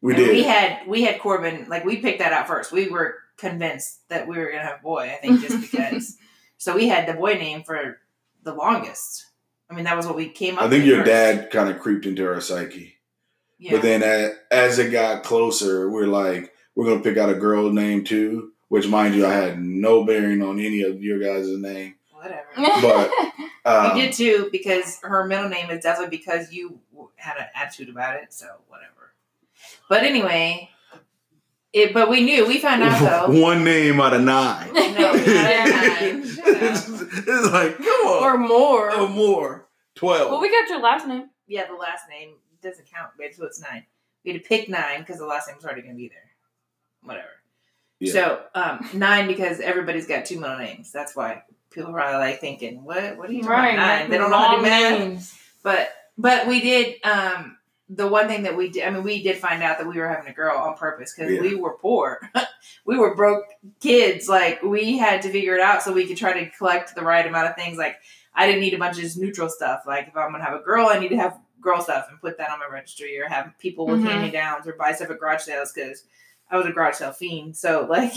[0.00, 0.30] We and did.
[0.30, 2.72] We had we had Corbin like we picked that out first.
[2.72, 5.10] We were convinced that we were gonna have a boy.
[5.12, 6.16] I think just because.
[6.58, 7.98] so we had the boy name for
[8.42, 9.26] the longest.
[9.74, 10.62] I mean that was what we came up.
[10.64, 11.06] I think your first.
[11.08, 12.94] dad kind of creeped into our psyche.
[13.58, 13.72] Yeah.
[13.72, 17.72] But then a- as it got closer, we're like, we're gonna pick out a girl
[17.72, 18.52] name too.
[18.68, 21.96] Which, mind you, I had no bearing on any of your guys' name.
[22.12, 22.46] whatever.
[22.56, 23.10] But,
[23.66, 26.80] Um, you did too because her middle name is definitely because you
[27.16, 28.30] had an attitude about it.
[28.34, 29.14] So whatever.
[29.88, 30.68] But anyway,
[31.72, 31.94] it.
[31.94, 33.40] But we knew we found out though.
[33.42, 34.70] one name out of nine.
[34.74, 36.22] No, not at nine.
[36.24, 38.94] It's, it's like, come on, or more.
[38.94, 39.63] or more.
[39.94, 40.30] Twelve.
[40.30, 41.30] well, we got your last name.
[41.46, 43.84] Yeah, the last name doesn't count, babe, so it's nine.
[44.24, 46.30] We had to pick nine because the last name was already going to be there.
[47.02, 47.28] Whatever.
[48.00, 48.12] Yeah.
[48.12, 50.90] So um, nine because everybody's got two middle names.
[50.90, 53.16] That's why people are probably like thinking, "What?
[53.18, 53.74] What are you talking Right.
[53.74, 54.10] about nine?
[54.10, 55.38] They don't know how to do long math." names.
[55.62, 56.96] But but we did.
[57.04, 57.58] Um,
[57.90, 60.08] the one thing that we did, I mean, we did find out that we were
[60.08, 61.40] having a girl on purpose because Yeah.
[61.42, 62.18] we were poor.
[62.86, 63.44] we were broke
[63.80, 64.26] kids.
[64.28, 67.26] Like we had to figure it out so we could try to collect the right
[67.26, 67.76] amount of things.
[67.76, 67.96] Like
[68.34, 69.82] I didn't need a bunch of just neutral stuff.
[69.86, 72.36] Like if I'm gonna have a girl, I need to have girl stuff and put
[72.38, 74.04] that on my registry, or have people with Mhm.
[74.04, 76.04] hand me downs, or buy stuff at garage sales because
[76.50, 77.56] I was a garage sale fiend.
[77.56, 78.12] So like.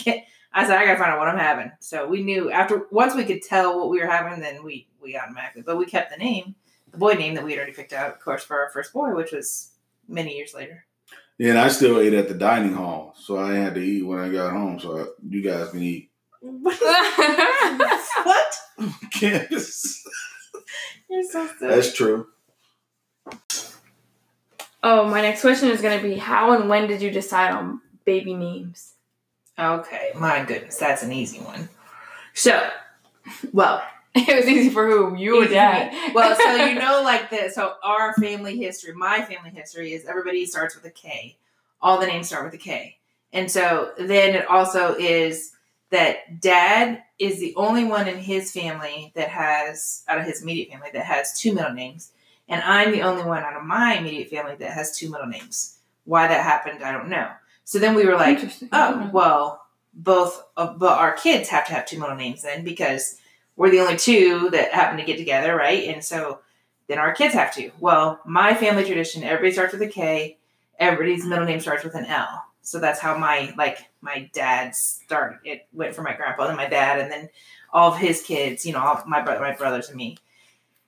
[0.53, 1.71] I said I gotta find out what I'm having.
[1.81, 5.15] So we knew after once we could tell what we were having, then we we
[5.17, 5.61] automatically.
[5.61, 6.55] But we kept the name
[6.91, 9.13] the boy name that we had already picked out, of course, for our first boy,
[9.13, 9.73] which was
[10.07, 10.85] many years later.
[11.37, 14.19] Yeah, and I still ate at the dining hall, so I had to eat when
[14.19, 14.79] I got home.
[14.79, 16.09] So I, you guys can eat.
[16.41, 18.57] what?
[19.21, 20.03] Yes,
[21.09, 21.75] You're so silly.
[21.75, 22.27] that's true.
[24.83, 27.81] oh, my next question is going to be how and when did you decide on
[28.05, 28.93] baby names?
[29.57, 31.69] Okay, my goodness, that's an easy one.
[32.33, 32.69] So,
[33.51, 33.83] well,
[34.15, 35.15] It was easy for who?
[35.15, 35.93] You or dad?
[36.15, 37.53] Well, so you know, like this.
[37.53, 41.37] So our family history, my family history is everybody starts with a K.
[41.81, 42.97] All the names start with a K,
[43.31, 45.51] and so then it also is
[45.89, 50.69] that dad is the only one in his family that has out of his immediate
[50.69, 52.11] family that has two middle names,
[52.49, 55.79] and I'm the only one out of my immediate family that has two middle names.
[56.05, 57.29] Why that happened, I don't know.
[57.63, 58.39] So then we were like,
[58.71, 59.63] oh well
[59.97, 63.17] both of but our kids have to have two middle names then because
[63.55, 65.85] we're the only two that happen to get together right?
[65.89, 66.39] And so
[66.87, 67.71] then our kids have to.
[67.79, 70.37] Well my family tradition everybody starts with a k.
[70.79, 72.45] Everybody's middle name starts with an l.
[72.61, 76.67] So that's how my like my dad start it went for my grandpa and my
[76.67, 77.29] dad and then
[77.71, 80.17] all of his kids you know all my brother my brothers and me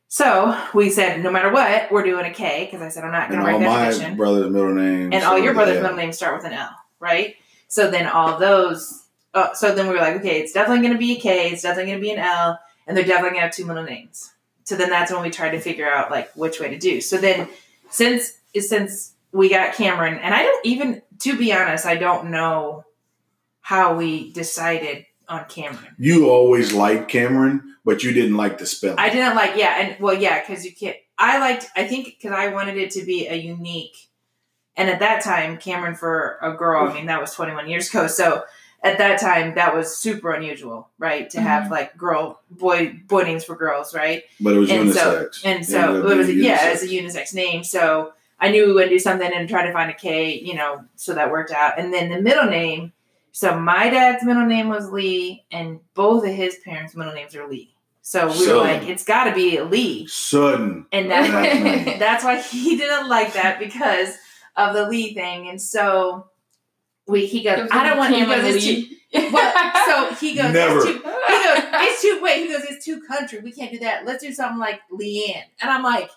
[0.08, 3.30] so we said no matter what we're doing a k because i said i'm not
[3.30, 6.36] going to write that my brother's middle name and all your brother's middle names start
[6.36, 7.36] with an L, right?
[7.68, 11.00] So then all those, uh, so then we were like, okay, it's definitely going to
[11.00, 13.46] be a K, it's definitely going to be an L, and they're definitely going to
[13.48, 14.32] have two middle names.
[14.64, 17.02] So then that's when we tried to figure out like which way to do.
[17.02, 17.48] So then
[17.90, 22.86] since since we got Cameron, and I don't even, to be honest, I don't know
[23.62, 25.96] how we decided on Cameron.
[25.98, 29.00] You always liked Cameron, but you didn't like the spelling.
[29.00, 30.98] I didn't like, yeah, and well, yeah, because you can't.
[31.18, 34.10] I liked, I think, because I wanted it to be a unique,
[34.76, 38.08] and at that time, Cameron for a girl, I mean, that was 21 years ago.
[38.08, 38.44] So
[38.82, 41.30] at that time, that was super unusual, right?
[41.32, 41.74] To have mm-hmm.
[41.74, 44.24] like girl, boy, boy names for girls, right?
[44.40, 45.42] but it was and so- unisex.
[45.46, 46.74] And so up it was, being yeah, unisex.
[46.74, 47.64] it's a unisex name.
[47.64, 50.86] So I knew we would do something and try to find a K, you know,
[50.96, 51.78] so that worked out.
[51.78, 52.94] And then the middle name,
[53.32, 57.48] so my dad's middle name was Lee, and both of his parents' middle names are
[57.48, 57.76] Lee.
[58.02, 60.08] So we So- were like, it's got to be Lee.
[60.08, 60.86] Sudden.
[60.92, 62.00] And that's why, That's nice.
[62.00, 64.16] that's why he didn't like that because
[64.58, 65.48] of the Lee thing.
[65.48, 66.28] And so
[67.08, 70.78] we he goes, I don't want he goes, it's too, well, so he goes, Never.
[70.78, 73.40] it's too, he goes, it's too wait, he goes, it's too country.
[73.42, 74.06] We can't do that.
[74.06, 75.44] Let's do something like Leanne.
[75.62, 76.10] And I'm like,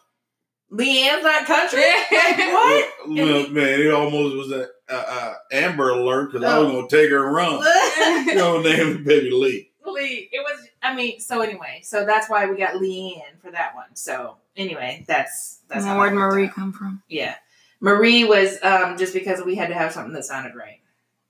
[0.70, 1.82] Leanne's not country?
[2.10, 2.88] Like, what?
[3.08, 6.72] Well, man, it almost was an uh, uh, Amber alert because I was Oh.
[6.72, 8.26] going to take her and run.
[8.26, 9.70] you know, name the baby Lee.
[9.86, 10.28] Lee.
[10.32, 13.74] It was I mean, so anyway, so that's why we got Lee in for that
[13.74, 13.94] one.
[13.94, 16.54] So anyway, that's that's how Where'd that worked Marie out.
[16.54, 17.02] come from?
[17.08, 17.34] Yeah.
[17.80, 20.80] Marie was um just because we had to have something that sounded right.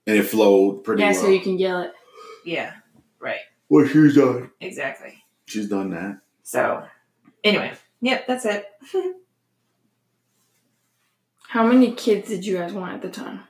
[0.07, 1.21] And it flowed pretty Yeah, well.
[1.21, 1.93] so you can yell it.
[2.45, 2.73] Yeah,
[3.19, 3.39] right.
[3.69, 4.51] What she's done.
[4.59, 5.23] Exactly.
[5.45, 6.19] She's done that.
[6.43, 6.83] So
[7.43, 8.65] anyway, yep, that's it.
[11.49, 13.41] How many kids did you guys want at the time?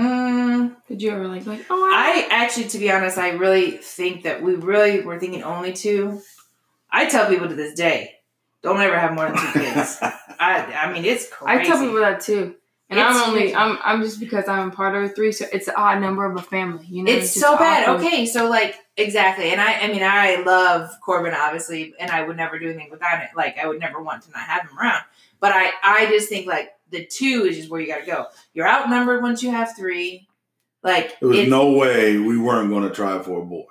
[0.00, 4.22] Mm, Did you ever like like oh I actually, to be honest, I really think
[4.24, 6.20] that we really were thinking only two.
[6.90, 8.16] I tell people to this day,
[8.62, 9.98] don't ever have more than two kids.
[10.02, 11.60] I, I mean, it's crazy.
[11.60, 12.54] I tell people that too.
[12.88, 13.54] And It's I'm only crazy.
[13.54, 16.36] I'm I'm just because I'm part of a three, so it's an odd number of
[16.36, 16.86] a family.
[16.88, 17.88] You know, It's just so bad.
[17.88, 18.06] awkward.
[18.06, 22.36] Okay, so like exactly, and I, I mean, I love Corbin obviously, and I would
[22.36, 23.30] never do anything without it.
[23.36, 25.02] Like I would never want to not have him around.
[25.38, 28.26] But I, I just think like the two is just where you got to go.
[28.54, 30.28] You're outnumbered once you have three.
[30.82, 33.64] Like There was no way we weren't going to try for a boy.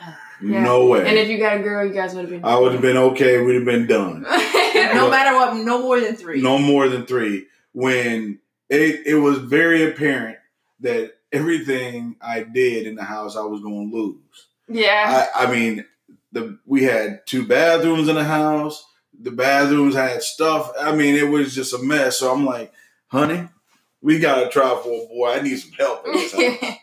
[0.44, 0.64] Yeah.
[0.64, 1.06] No way.
[1.06, 2.44] And if you got a girl, you guys would have been.
[2.44, 3.40] I would have been okay.
[3.40, 4.22] We'd have been done.
[4.22, 6.42] no matter what, no more than three.
[6.42, 7.46] No more than three.
[7.74, 10.38] When it, it was very apparent
[10.80, 14.46] that everything I did in the house, I was going to lose.
[14.68, 15.28] yeah.
[15.32, 15.84] I, I mean,
[16.32, 18.84] the we had two bathrooms in the house.
[19.22, 20.72] The bathrooms had stuff.
[20.78, 22.18] I mean, it was just a mess.
[22.18, 22.72] So I'm like,
[23.08, 23.48] honey,
[24.00, 25.32] we gotta try for a boy.
[25.32, 26.76] I need some help in this house.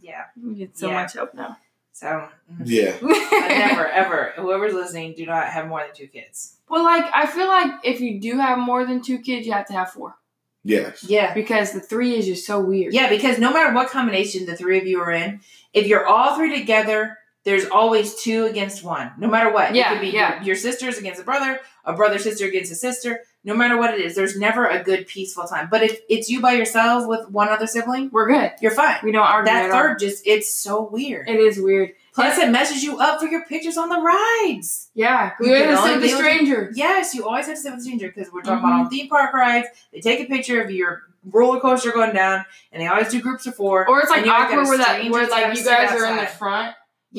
[0.00, 0.24] Yeah.
[0.42, 0.94] we get so Yeah.
[0.94, 1.56] much help now.
[1.92, 2.28] So mm,
[2.64, 2.94] yeah.
[3.02, 6.56] Never ever whoever's listening, do not have more than two kids.
[6.68, 9.66] Well, like I feel like if you do have more than two kids, you have
[9.68, 10.14] to have four
[10.62, 11.04] Yes.
[11.08, 11.32] Yeah.
[11.32, 12.92] because the three is just so weird.
[12.92, 15.40] Yeah, because no matter what combination the three of you are in,
[15.72, 19.12] if you're all three together, there's always two against one.
[19.18, 19.74] No matter what.
[19.74, 20.34] Yeah, it could be yeah.
[20.38, 23.20] your, your sisters against a brother, a brother sister against a sister.
[23.44, 25.68] No matter what it is, there's never a good peaceful time.
[25.70, 28.50] But if it's you by yourself with one other sibling, we're good.
[28.60, 28.96] you're fine.
[29.04, 29.78] We don't argue That at all.
[29.80, 31.28] third just it's so weird.
[31.28, 31.92] It is weird.
[32.12, 34.90] Plus it messes you up for your pictures on the rides.
[34.94, 36.72] Yeah, You have to only save the be with- stranger.
[36.74, 38.70] Yes, you always have to sit with a stranger because we're talking Mhm.
[38.70, 39.68] about on theme park rides.
[39.92, 43.46] They take a picture of your roller coaster going down, and they always do groups
[43.46, 43.88] of four.
[43.88, 46.74] Or it's like awkward where that where like you guys are in the outside.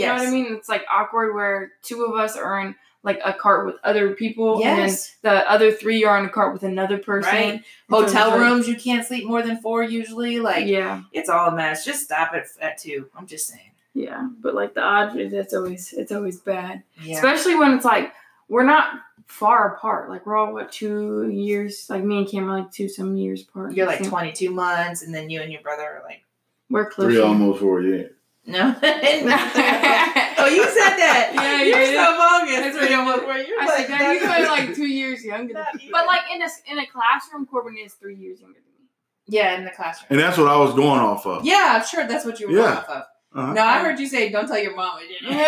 [0.05, 0.07] Front.
[0.07, 0.17] You Yes.
[0.19, 0.57] know what I mean?
[0.57, 4.61] It's like awkward where two of us are in like a cart with other people,
[4.63, 7.31] and then the other three are in a cart with another person.
[7.31, 7.53] Right.
[7.53, 10.39] And so it's Hotel like- rooms, you can't sleep more than four usually.
[10.39, 11.85] Like yeah, it's all a mess.
[11.85, 13.09] Just stop it at two.
[13.15, 13.71] I'm just saying.
[13.93, 14.27] yeah.
[14.41, 17.15] But like the odd, that's always it's always bad, Yeah.
[17.15, 18.11] especially when it's like
[18.49, 20.09] we're not far apart.
[20.09, 21.89] Like we're all what two years?
[21.89, 23.73] Like me and Cam are like two some years apart.
[23.73, 26.23] You're like 22 months, and then you and your brother are like,
[26.69, 27.13] We're close.
[27.13, 28.11] Three almost four years.
[28.47, 28.73] No.
[28.83, 31.31] oh, you said that.
[31.35, 32.59] Yeah, you're yeah, so bogus.
[32.61, 33.21] That's what your it was.
[33.27, 35.89] where you're I like, said, "God, he's not like two years younger than me.
[35.91, 38.87] But like in a in a classroom, Corbin is three years younger than me.
[39.27, 40.07] yeah, in the classroom.
[40.11, 41.43] And that's what I was going off of.
[41.45, 42.61] Yeah, I'm sure that's what you were Yeah.
[42.61, 43.03] going off of.
[43.35, 43.53] Uh-huh.
[43.53, 45.37] No, I heard you say, "Don't tell your mama." Didn't you?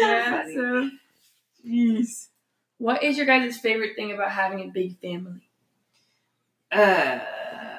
[0.00, 0.42] yeah.
[0.42, 0.54] Funny.
[0.54, 0.90] So,
[1.66, 2.28] jeez.
[2.78, 5.42] What is your guys' favorite thing about having a big family?
[6.72, 7.20] uh,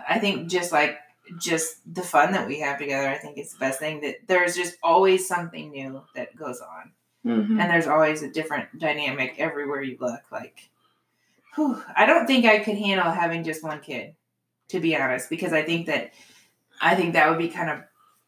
[0.09, 0.97] I think just like
[1.39, 4.01] just the fun that we have together, I think is the best thing.
[4.01, 6.91] That there's just always something new that goes on,
[7.25, 7.59] Mm-hmm.
[7.59, 10.21] and there's always a different dynamic everywhere you look.
[10.31, 10.69] Like,
[11.55, 14.15] whew, I don't think I could handle having just one kid,
[14.69, 16.11] to be honest, because I think that
[16.79, 17.79] I think that would be kind of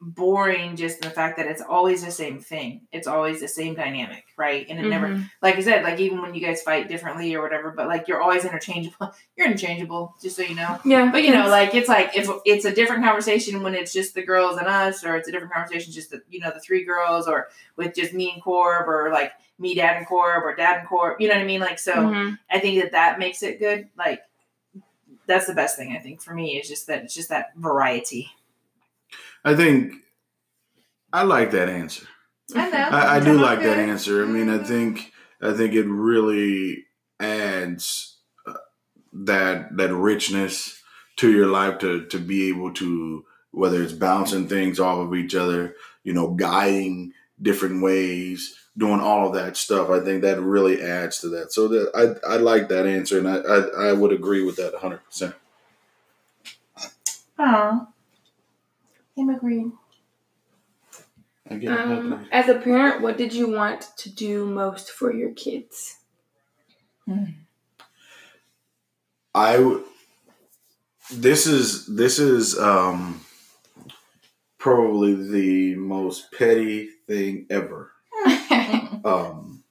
[0.02, 2.82] boring just in the fact that it's always the same thing.
[2.91, 4.66] It's always the same dynamic, right?
[4.70, 5.08] And it never
[5.41, 8.22] like I said, like even when you guys fight differently or whatever, but like you're
[8.22, 9.14] always interchangeable.
[9.36, 10.80] You're interchangeable, just so you know.
[10.86, 11.12] Yeah.
[11.12, 14.22] But you know, like it's like if it's a different conversation when it's just the
[14.24, 17.28] girls and us, or it's a different conversation just the you know the three girls,
[17.28, 20.88] or with just me and Corb, or like me, Dad and Corb, or Dad and
[20.88, 21.20] Corb.
[21.20, 21.62] You know what I mean?
[21.62, 22.38] Like so, Mhm.
[22.50, 23.88] I think that that makes it good.
[23.97, 24.22] Like
[25.26, 28.32] that's the best thing I think for me is just that it's just that variety.
[29.43, 29.93] I think
[31.13, 32.05] I like that answer.
[32.55, 32.77] I know.
[32.77, 34.23] I, I do like on, that answer.
[34.23, 34.67] I mean, I Mhm.
[34.67, 36.85] think I think it really
[37.19, 38.17] adds
[38.47, 38.53] uh,
[39.13, 40.81] that that richness
[41.17, 45.35] to your life to to be able to whether it's bouncing things off of each
[45.35, 49.89] other, you know, guiding different ways, doing all of that stuff.
[49.89, 51.51] I think that really adds to that.
[51.53, 51.91] So that
[52.25, 55.35] I I like that answer, and I I, I would agree with that hundred percent.
[57.39, 57.87] Aw.
[59.20, 59.72] Him agreed.
[61.67, 65.97] Um, as a parent, what did you want to do most for your kids?
[69.34, 69.84] I w-
[71.11, 73.22] this is this is um
[74.57, 77.91] probably the most petty thing ever.
[79.05, 79.63] Um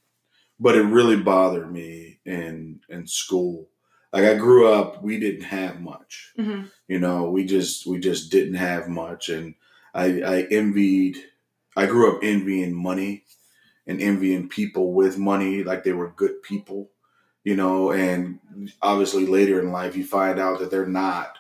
[0.58, 3.68] but it really bothered me in in school.
[4.12, 6.32] Like I grew up, we didn't have much.
[6.36, 9.54] hmm You know, we just we just didn't have much and
[9.94, 11.16] I I envied
[11.76, 13.24] I grew up envying money
[13.86, 16.90] and envying people with money like they were good people,
[17.44, 18.40] you know, and
[18.82, 21.36] obviously later in life you find out that they're not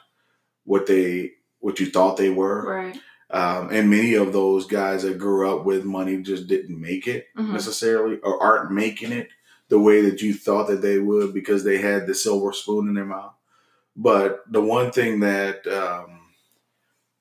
[0.64, 2.64] what they what you thought they were.
[2.66, 2.98] Right.
[3.30, 7.26] Um, and many of those guys that grew up with money just didn't make it
[7.36, 7.52] Mhm.
[7.52, 9.28] necessarily or aren't making it
[9.68, 12.94] the way that you thought that they would because they had the silver spoon in
[12.94, 13.34] their mouth.
[13.96, 16.20] But the one thing that um,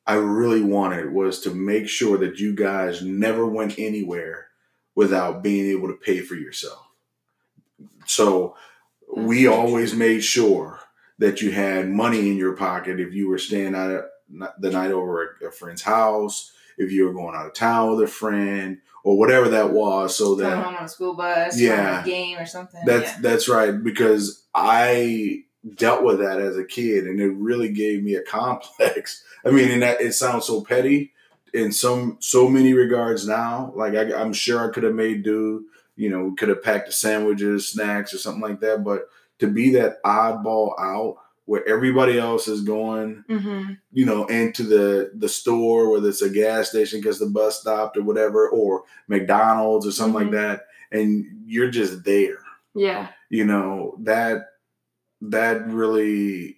[0.06, 4.48] I really wanted was to make sure that you guys never went anywhere
[4.96, 6.88] without being able to pay for yourself.
[8.06, 8.56] So
[9.16, 10.80] we always made sure
[11.20, 14.06] that you had money in your pocket if you were staying out
[14.60, 18.02] the night over at a friend's house, if you were going out of town with
[18.02, 22.04] a friend, or whatever that was, so Going that home on a school bus, Yeah.
[22.04, 22.82] game or something.
[22.86, 23.18] that's yeah.
[23.22, 25.44] that's right because I
[25.76, 29.24] dealt with that as a kid, and it really gave me a complex.
[29.46, 31.14] I mean, and that it sounds so petty
[31.54, 33.72] in some so many regards now.
[33.76, 35.66] Like I, I'm sure I could have made do.
[35.96, 38.84] You know, could have packed the sandwiches, snacks, or something like that.
[38.84, 39.10] But
[39.40, 41.18] to be that oddball out
[41.48, 46.30] where everybody else is going, hmm you know, into the the store, whether it's a
[46.30, 50.40] gas station because the bus stopped or whatever, or McDonald's or something like Mhm.
[50.40, 52.40] that, and you're just there
[52.76, 53.08] Yeah.
[53.30, 54.50] you know that
[55.22, 56.58] that really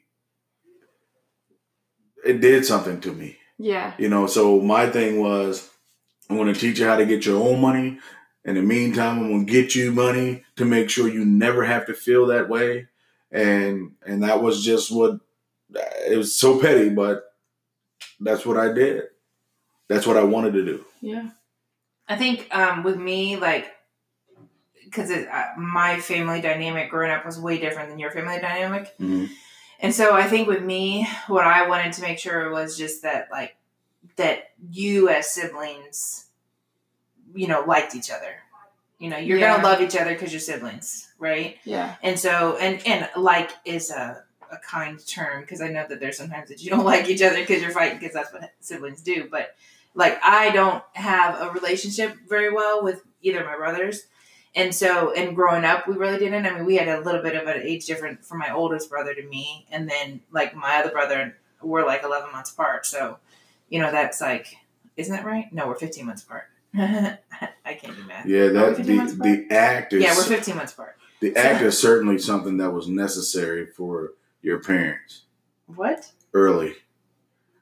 [2.26, 3.94] it did something to me Yeah.
[3.98, 5.70] you know so my thing was
[6.30, 8.00] i'm going to teach you how to get your own money
[8.46, 11.86] in the meantime i'm going to get you money to make sure you never have
[11.88, 12.88] to feel that way
[13.32, 15.20] and and that was just what
[16.08, 17.24] it was so petty but
[18.20, 19.04] that's what i did
[19.88, 21.30] that's what i wanted to do Yeah.
[22.08, 23.72] I think um, with me, like,
[24.84, 28.92] because uh, my family dynamic growing up was way different than your family dynamic.
[29.80, 33.28] And so I think with me, what I wanted to make sure was just that,
[33.32, 33.56] like,
[34.16, 36.26] that you as siblings,
[37.36, 38.38] you know, liked each other.
[39.00, 39.52] You know, you're Yeah.
[39.58, 41.58] gonna love each other because you're siblings, right?
[41.64, 41.96] Yeah.
[42.04, 46.18] And so, and and like is a a kind term because I know that there's
[46.18, 49.28] sometimes that you don't like each other because you're fighting because that's what siblings do.
[49.32, 49.56] But
[49.96, 54.04] like I don't have a relationship very well with either of my brothers.
[54.56, 56.46] And so, and growing up, we really didn't.
[56.48, 59.14] I mean, we had a little bit of an age difference from my oldest brother
[59.14, 62.88] to me, and then like my other brother, we're like eleven months apart.
[62.88, 63.20] So,
[63.70, 64.56] you know, that's like,
[64.98, 65.54] isn't that right?
[65.54, 66.46] No, we're fifteen months apart.
[66.78, 68.26] I can't do math.
[68.26, 70.98] yeah Are that the, the act is Yeah, we're fifteen months apart.
[71.20, 74.12] the act is certainly something that was necessary for
[74.42, 75.24] your parents
[75.68, 76.12] What?
[76.34, 76.74] early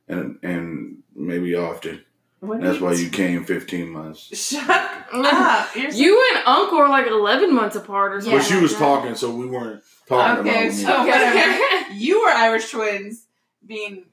[0.08, 2.04] and and maybe often.
[2.40, 4.20] What That's why you came 15 months.
[4.52, 5.76] Shut up.
[5.76, 8.34] You're so- You and Uncle are like eleven months apart or something.
[8.34, 8.46] Yeah.
[8.46, 8.80] but she was that.
[8.80, 10.72] talking, so we weren't talking Okay, about me.
[10.72, 11.10] so- Okay.
[11.10, 11.94] whatever.
[11.96, 13.26] you were Irish twins,
[13.66, 14.06] being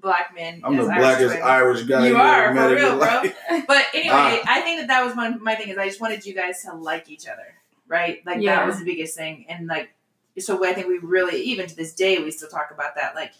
[0.00, 0.60] black men.
[0.64, 1.44] I'm the as Irish blackest twins.
[1.46, 3.06] Irish guy You you are, for in your real, bro.
[3.06, 3.36] life.
[3.66, 4.42] But anyway, Ah.
[4.46, 6.74] I think that that was one my thing is I just wanted you guys to
[6.74, 7.54] like each other,
[7.88, 8.22] right?
[8.26, 8.56] Like Yeah.
[8.56, 9.90] that was the biggest thing, and like
[10.38, 13.14] so I think we really even to this day we still talk about that.
[13.14, 13.32] Like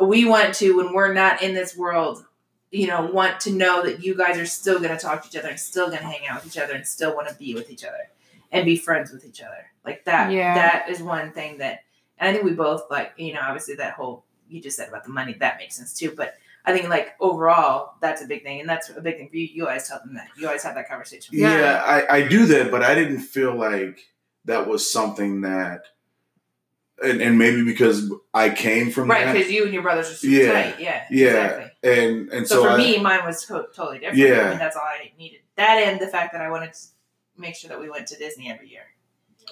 [0.00, 2.24] we want to when we're not in this world,
[2.70, 5.36] you know, want to know that you guys are still going to talk to each
[5.36, 7.54] other and still going to hang out with each other and still want to be
[7.54, 8.08] with each other
[8.52, 9.66] and be friends with each other.
[9.84, 10.32] Like that.
[10.32, 10.54] Yeah.
[10.54, 11.80] That is one thing that,
[12.18, 13.12] and I think we both like.
[13.16, 16.12] You know, obviously that whole you just said about the money that makes sense too,
[16.16, 16.34] but.
[16.62, 19.48] I think like overall, that's a big thing, and that's a big thing for you.
[19.50, 20.28] You always tell them that.
[20.36, 21.34] You always have that conversation.
[21.34, 21.82] Yeah, Yeah.
[21.82, 23.98] I, I do that, but I didn't feel like
[24.44, 25.84] that was something that,
[27.02, 30.34] and, and maybe because I came from Right, because you and your brothers are super
[30.34, 30.52] Yeah.
[30.52, 30.78] tight.
[30.80, 31.28] Yeah, Yeah.
[31.28, 31.70] exactly.
[31.82, 34.18] and and So, so, for I, me, mine was to- totally different.
[34.18, 34.42] Yeah.
[34.42, 35.40] I mean, that's all I needed.
[35.56, 36.78] That and the fact that I wanted to
[37.38, 38.82] make sure that we went to Disney every year.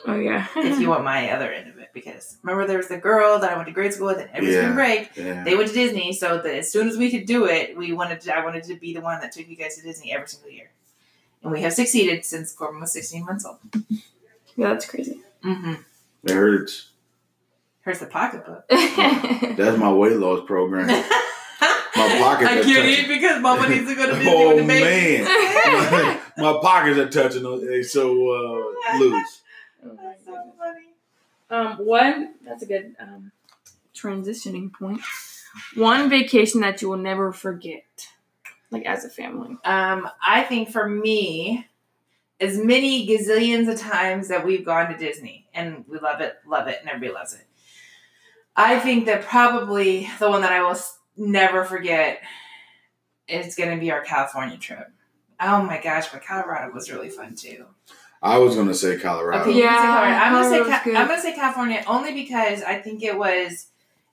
[0.07, 0.47] Oh yeah.
[0.57, 3.51] if you want my other end of it, because remember there was the girl that
[3.53, 4.61] I went to grade school with, and every Yeah.
[4.63, 5.45] spring break yeah.
[5.45, 6.13] they went to Disney.
[6.13, 8.37] So that as soon as we could do it, we wanted to.
[8.37, 10.71] I wanted to be the one that took you guys to Disney every single year,
[11.43, 13.59] and we have succeeded since Corbin was 16 months old.
[14.57, 15.21] yeah, that's crazy.
[15.45, 15.75] Mm-hmm.
[16.25, 16.91] it hurts.
[17.83, 18.65] Hurts the pocketbook.
[18.71, 20.89] That's my weight loss program.
[21.97, 22.85] My pockets I are can't touching.
[22.87, 25.25] eat because Mama needs to go to Disney oh with the baby.
[25.25, 27.67] man, my pockets are touching.
[27.67, 29.41] They so uh, loose.
[29.83, 30.28] That's so funny.
[31.51, 33.33] Um, one that's a good um,
[33.95, 35.01] transitioning point.
[35.75, 38.09] One vacation that you will never forget,
[38.71, 39.57] like as a family.
[39.65, 41.67] Um, I think for me,
[42.41, 46.69] as many gazillions of times that we've gone to Disney and we love it, love
[46.69, 47.45] it, and everybody loves it.
[48.55, 50.79] I think that probably the one that I will
[51.17, 52.21] never forget
[53.27, 54.91] is going to be our California trip.
[55.41, 57.67] Oh my gosh, but Colorado was really fun too.
[58.23, 59.43] I was gonna say Colorado.
[59.43, 60.15] Okay, you say Yeah, Colorado.
[60.15, 60.97] I'm gonna say Ca- good.
[60.97, 63.67] I'm gonna say California only because I think it was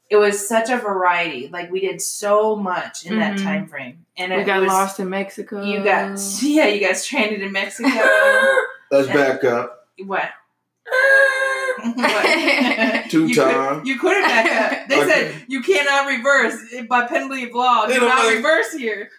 [0.10, 1.48] it was such a variety.
[1.52, 3.44] Like we did so much in that Mhm.
[3.44, 5.64] time frame, and We it got was, lost in Mexico.
[5.64, 7.90] You got yeah, you got stranded in Mexico.
[8.92, 9.88] Let's back up.
[10.06, 10.30] what?
[11.96, 13.10] What?
[13.10, 13.86] Two you could- time.
[13.86, 14.88] You couldn't back up.
[14.90, 15.10] They Okay.
[15.10, 16.56] said you cannot reverse
[16.90, 17.86] by penalty of law.
[17.86, 19.10] Do And not reverse here.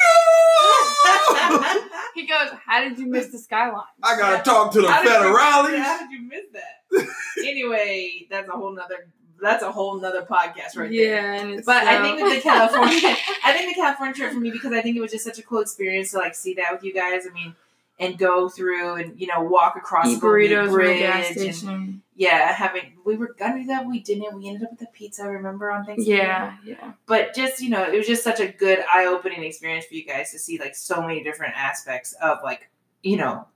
[2.14, 5.10] He goes, "How did you miss the skyline?" I gotta talk to the How did
[5.12, 5.78] you- federales.
[5.82, 7.08] How did you miss that?
[7.46, 9.08] anyway, that's a whole nother.
[9.40, 10.90] That's a whole nother podcast right there.
[10.90, 14.32] Yeah, and it's, But I uh, think that the California, I think the California trip
[14.32, 16.54] for me because I think it was just such a cool experience to like see
[16.54, 17.26] that with you guys.
[17.30, 17.54] I mean,
[17.98, 21.34] and go through and you know walk across eat the Golden Gate burritos the gas
[21.34, 24.34] Bridge and yeah, having we were gonna do that, we didn't.
[24.36, 25.22] We ended up with the pizza.
[25.22, 26.18] I remember on Thanksgiving?
[26.18, 26.92] Yeah, yeah.
[27.06, 30.04] But just you know, it was just such a good eye opening experience for you
[30.04, 32.70] guys to see like so many different aspects of like
[33.02, 33.46] you know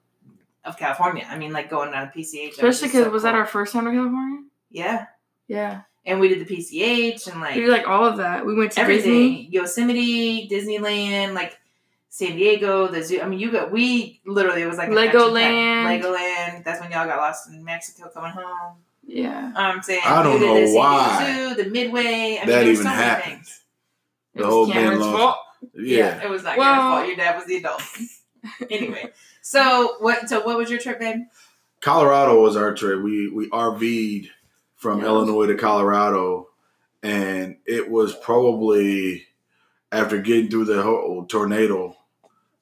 [0.64, 1.26] of California.
[1.28, 3.86] I mean, like going on a PCH, Especially because so was that our first time
[3.86, 4.42] to California?
[4.70, 5.06] yeah.
[5.48, 8.46] Yeah, And we did the PCH and like we did like all of that.
[8.46, 9.48] We went to everything Disney.
[9.50, 11.58] Yosemite, Disneyland, like
[12.12, 13.20] San Diego, the zoo.
[13.20, 16.02] I mean, you got we literally it was like Legoland.
[16.02, 16.64] Legoland.
[16.64, 18.78] That's when y'all got lost in Mexico coming home.
[19.06, 22.02] Yeah, I'm saying I don't know the San Diego why Zoo, the Midway.
[22.02, 23.32] I mean, that there even so many happened.
[23.36, 23.62] things.
[24.34, 25.16] The whole Ben Cameron's lost.
[25.18, 25.36] fault.
[25.74, 26.22] Yeah.
[26.22, 27.06] it was not Well- your fault.
[27.06, 27.82] Your dad was the adult.
[28.70, 29.10] anyway,
[29.42, 30.28] so what?
[30.28, 31.20] So what was your trip, babe?
[31.80, 33.02] Colorado was our trip.
[33.02, 34.30] We we RV'd
[34.76, 35.06] from Yeah.
[35.06, 36.48] Illinois to Colorado,
[37.02, 39.26] and it was probably
[39.92, 41.96] after getting through the whole tornado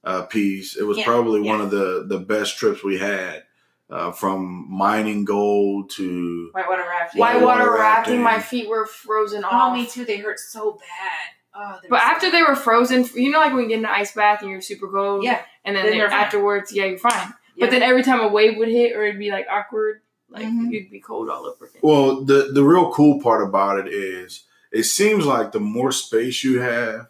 [0.04, 0.76] uh, piece.
[0.76, 1.50] It was Yeah, probably yeah.
[1.52, 3.44] one of the the best trips we had.
[3.90, 7.18] Uh, from mining gold to Whitewater rafting.
[7.20, 8.20] Whitewater Whitewater rafting.
[8.20, 8.22] rafting.
[8.22, 9.74] My feet were frozen Oh, off.
[9.74, 10.04] me too.
[10.04, 11.30] They hurt so bad.
[11.54, 13.90] Oh, But so after they were frozen, you know, like when you get in an
[13.90, 15.24] ice bath and you're super cold.
[15.24, 15.40] Yeah.
[15.64, 16.20] And then Then you're fine.
[16.20, 17.32] afterwards, yeah, you're fine.
[17.56, 17.64] Yeah.
[17.64, 20.70] But then every time a wave would hit or it'd be like awkward, like Mhm.
[20.70, 21.80] you'd be cold all over again.
[21.82, 26.44] Well, the the real cool part about it is it seems like the more space
[26.44, 27.06] you have,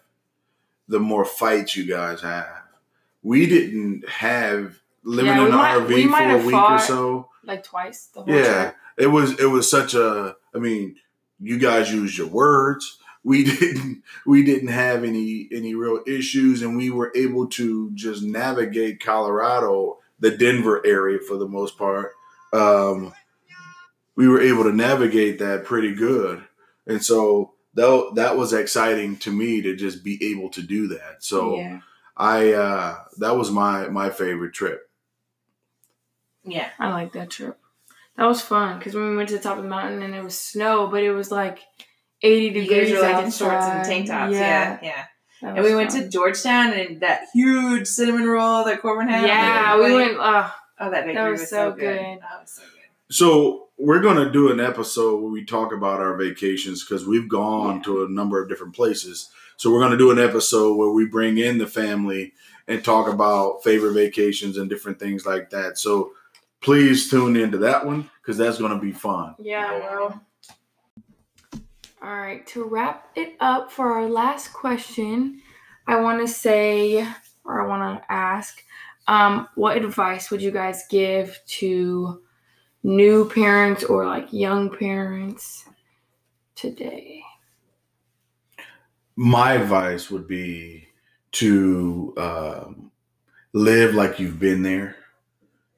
[0.87, 2.58] the more fights you guys have.
[3.23, 7.29] We didn't have living Yeah, in an might- RV for a week or so.
[7.43, 8.75] Like twice the whole Yeah, trip.
[8.97, 10.35] it was it was such a.
[10.53, 10.95] I mean,
[11.39, 12.97] you guys used your words.
[13.23, 18.23] We didn't we didn't have any any real issues, and we were able to just
[18.23, 22.11] navigate Colorado, the Denver area for the most part.
[22.53, 23.13] Um,
[24.15, 26.43] we were able to navigate that pretty good,
[26.87, 31.17] and so that that was exciting to me to just be able to do that.
[31.23, 31.79] So yeah,
[32.19, 34.81] I uh, that was my my favorite trip.
[36.43, 36.69] yeah.
[36.79, 37.57] I like that trip.
[38.17, 40.23] That was fun because when we went to the top of the mountain and it
[40.23, 41.59] was snow, but it was like
[42.21, 44.33] 80 You degrees guys were like in shorts and tank tops.
[44.33, 45.05] Yeah, yeah.
[45.41, 49.25] that And was we went to Georgetown and that huge cinnamon roll that Corbin had.
[49.25, 50.19] Yeah, Like, we went.
[50.19, 50.49] Uh,
[50.81, 51.97] Oh, that bakery that was, was so so good.
[51.99, 52.19] good.
[52.21, 53.13] That was so good.
[53.15, 57.77] So we're gonna do an episode where we talk about our vacations because we've gone
[57.77, 57.81] Yeah.
[57.83, 59.29] to a number of different places.
[59.59, 62.31] So we're gonna do an episode where we bring in the family
[62.69, 65.77] and talk about favorite vacations and different things like that.
[65.77, 66.13] So
[66.61, 69.35] please tune into that one because that's gonna be fun.
[69.37, 70.21] yeah, well.
[72.01, 75.41] All right, to wrap it up for our last question,
[75.87, 77.05] I want to say,
[77.43, 78.63] or I want to ask,
[79.09, 82.21] um, what advice would you guys give to
[82.83, 85.65] new parents or like young parents
[86.55, 87.23] today?
[89.21, 90.87] My advice would be
[91.33, 92.89] to um,
[93.51, 94.95] live like you've been there.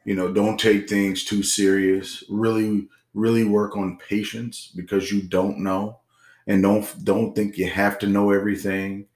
[0.05, 2.23] You know, don't take things too serious.
[2.29, 6.01] Really, really work on patience because you don't know,
[6.45, 9.07] and don't don't think you have to know everything.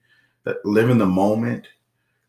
[0.42, 1.68] That live in the moment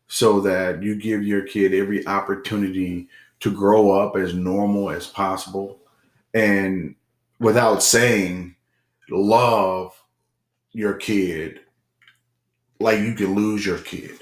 [0.06, 3.08] so that you give your kid every opportunity
[3.40, 5.80] to grow up as normal as possible,
[6.32, 6.94] and
[7.40, 8.54] without saying,
[9.10, 10.00] love
[10.70, 11.58] your kid
[12.80, 14.18] like you can lose your kid.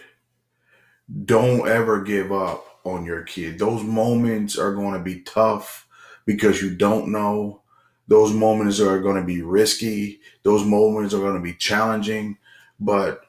[1.24, 3.59] Don't ever give up on your kid.
[3.59, 5.86] Those moments are going to be tough
[6.24, 7.62] because you don't know.
[8.09, 10.20] Those moments are going to be risky.
[10.42, 12.38] Those moments are going to be challenging.
[12.78, 13.22] But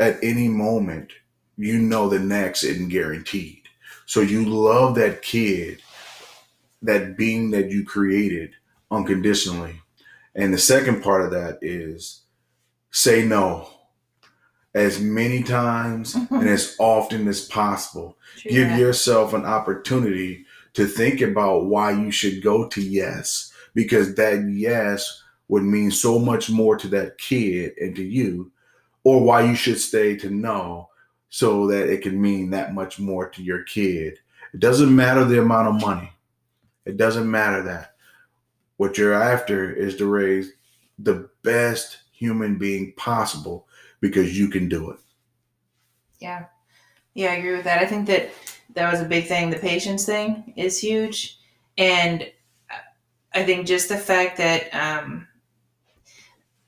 [0.00, 1.12] at any moment,
[1.56, 3.62] you know the next isn't guaranteed.
[4.06, 5.80] So you love that kid,
[6.82, 8.52] that being that you created
[8.90, 9.80] unconditionally.
[10.34, 12.22] And the second part of that is
[12.90, 13.68] say no
[14.74, 16.34] as many times mm-hmm.
[16.34, 18.16] and as often as possible.
[18.42, 18.78] Give Yeah.
[18.78, 25.22] yourself an opportunity to think about why you should go to yes, because that yes
[25.48, 28.50] would mean so much more to that kid and to you,
[29.04, 30.88] or why you should stay to no,
[31.28, 34.18] so that it can mean that much more to your kid.
[34.54, 36.12] It doesn't matter the amount of money,
[36.86, 37.94] it doesn't matter that.
[38.78, 40.52] What you're after is to raise
[40.98, 43.66] the best human being possible
[44.02, 44.98] because you can do it.
[46.18, 46.46] Yeah.
[47.14, 47.80] Yeah, I agree with that.
[47.80, 48.30] I think that
[48.74, 49.48] that was a big thing.
[49.48, 51.38] The patience thing is huge.
[51.78, 52.30] And
[53.32, 55.28] I think just the fact that, um,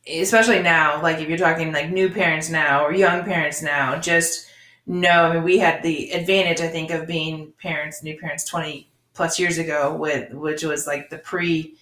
[0.07, 4.47] especially now, like if you're talking like new parents now or young parents now, just
[4.87, 8.89] know, I mean, we had the advantage, I think, of being parents, new parents 20
[9.14, 11.74] plus years ago with, which was like the pre,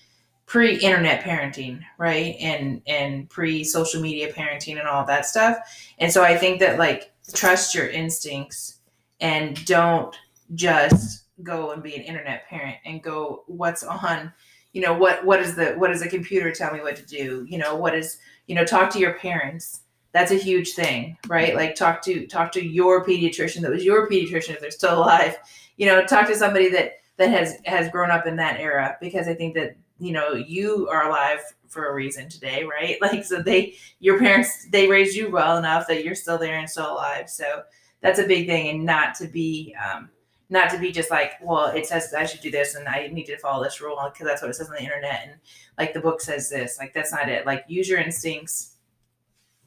[0.47, 2.37] pre internet parenting, right?
[2.41, 5.59] And, and pre social media parenting and all that stuff.
[5.99, 8.79] And so I think that like trust your instincts
[9.21, 10.15] and don't
[10.55, 14.33] just go and be an internet parent and go what's on?
[14.73, 17.47] You know what what is the what does the computer tell me what to do?
[17.49, 19.81] You know what is you know talk to your parents.
[20.13, 21.55] That's a huge thing right?
[21.55, 25.37] Like talk to talk to your pediatrician that was your pediatrician if they're still alive.
[25.77, 29.29] You know talk to somebody that that has has grown up in that era because
[29.29, 32.99] i think that you know you are alive for a reason today right?
[33.03, 36.69] Like so they your parents they raised you well enough that you're still there and
[36.69, 37.29] still alive.
[37.31, 37.63] So
[38.01, 40.11] that's a big thing and not to be um
[40.51, 43.25] not to be just like well it says i should do this and i need
[43.25, 45.33] to follow this rule because that's what it says on the internet and
[45.79, 47.47] like the book says this like that's not it.
[47.47, 48.77] Like use your instincts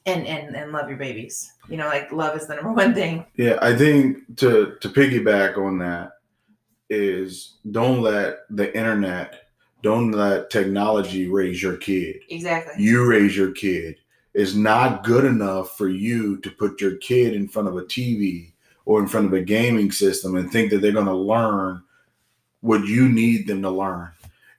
[0.06, 1.52] and and and love your babies.
[1.70, 3.26] You know like love is the number one thing.
[3.36, 6.14] Yeah, I think to to piggyback on that
[6.90, 9.45] is don't let the internet,
[9.86, 12.20] don't let technology raise your kid.
[12.30, 13.98] exactly You raise your kid.
[14.34, 18.52] It's not good enough for you to put your kid in front of a TV
[18.86, 21.84] or in front of a gaming system and think that they're going to learn
[22.62, 24.10] what you need them to learn.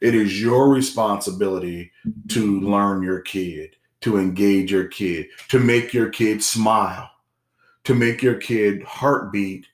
[0.00, 1.90] It is your responsibility
[2.28, 7.10] to learn your kid, to engage your kid, to make your kid smile,
[7.82, 9.66] to make your kid heartbeat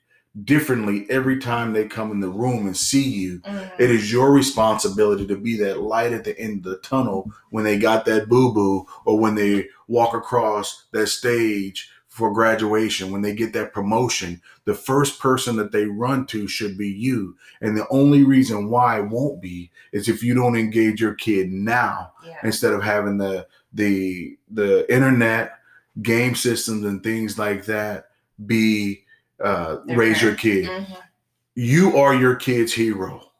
[0.45, 3.39] differently every time they come in the room and see you.
[3.41, 3.71] Mhm.
[3.79, 7.63] It is your responsibility to be that light at the end of the tunnel when
[7.63, 13.21] they got that boo boo or when they walk across that stage for graduation, when
[13.21, 14.41] they get that promotion.
[14.65, 17.35] The first person that they run to should be you.
[17.61, 21.51] And the only reason why it won't be is if you don't engage your kid
[21.51, 25.53] now yeah instead of having the the the internet
[26.01, 28.09] game systems and things like that
[28.45, 29.02] be
[29.39, 30.65] uh, raise your kid.
[30.65, 30.97] Mhm.
[31.55, 33.31] You are your kid's hero.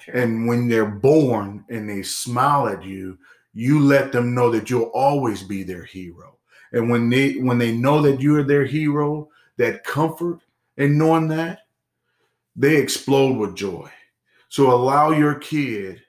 [0.00, 0.14] True.
[0.14, 3.18] And when they're born and they smile at you,
[3.52, 6.38] you let them know that you'll always be their hero.
[6.72, 10.40] And when they when they know that you are their hero, that comfort
[10.76, 11.66] and knowing that,
[12.56, 13.90] they explode with joy.
[14.48, 16.02] So allow your kid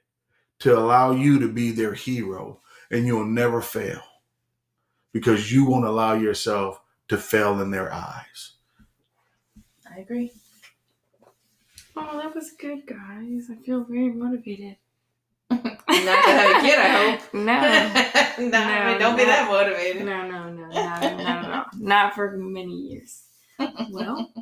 [0.60, 2.62] to allow you to be their hero
[2.92, 4.02] and you'll never fail
[5.14, 8.51] because you won't allow yourself to fail in their eyes.
[10.02, 10.32] I agree.
[11.96, 13.50] Oh, that was good, guys.
[13.52, 14.78] I feel very motivated.
[15.52, 17.22] Not to have a kid, I hope.
[17.36, 17.42] No.
[18.50, 20.04] no, I mean, don't be that motivated.
[20.04, 21.66] No, no, no, not, not at all.
[21.78, 23.26] Not for many years.
[23.92, 24.34] Well,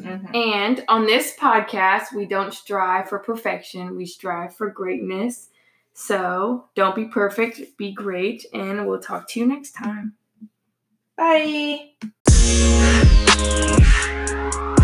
[0.00, 0.34] Mhm.
[0.34, 5.50] and on this podcast, we don't strive for perfection, we strive for greatness.
[5.92, 10.14] So don't be perfect, be great, and we'll talk to you next time.
[11.16, 11.92] Bye.
[14.54, 14.83] Bye.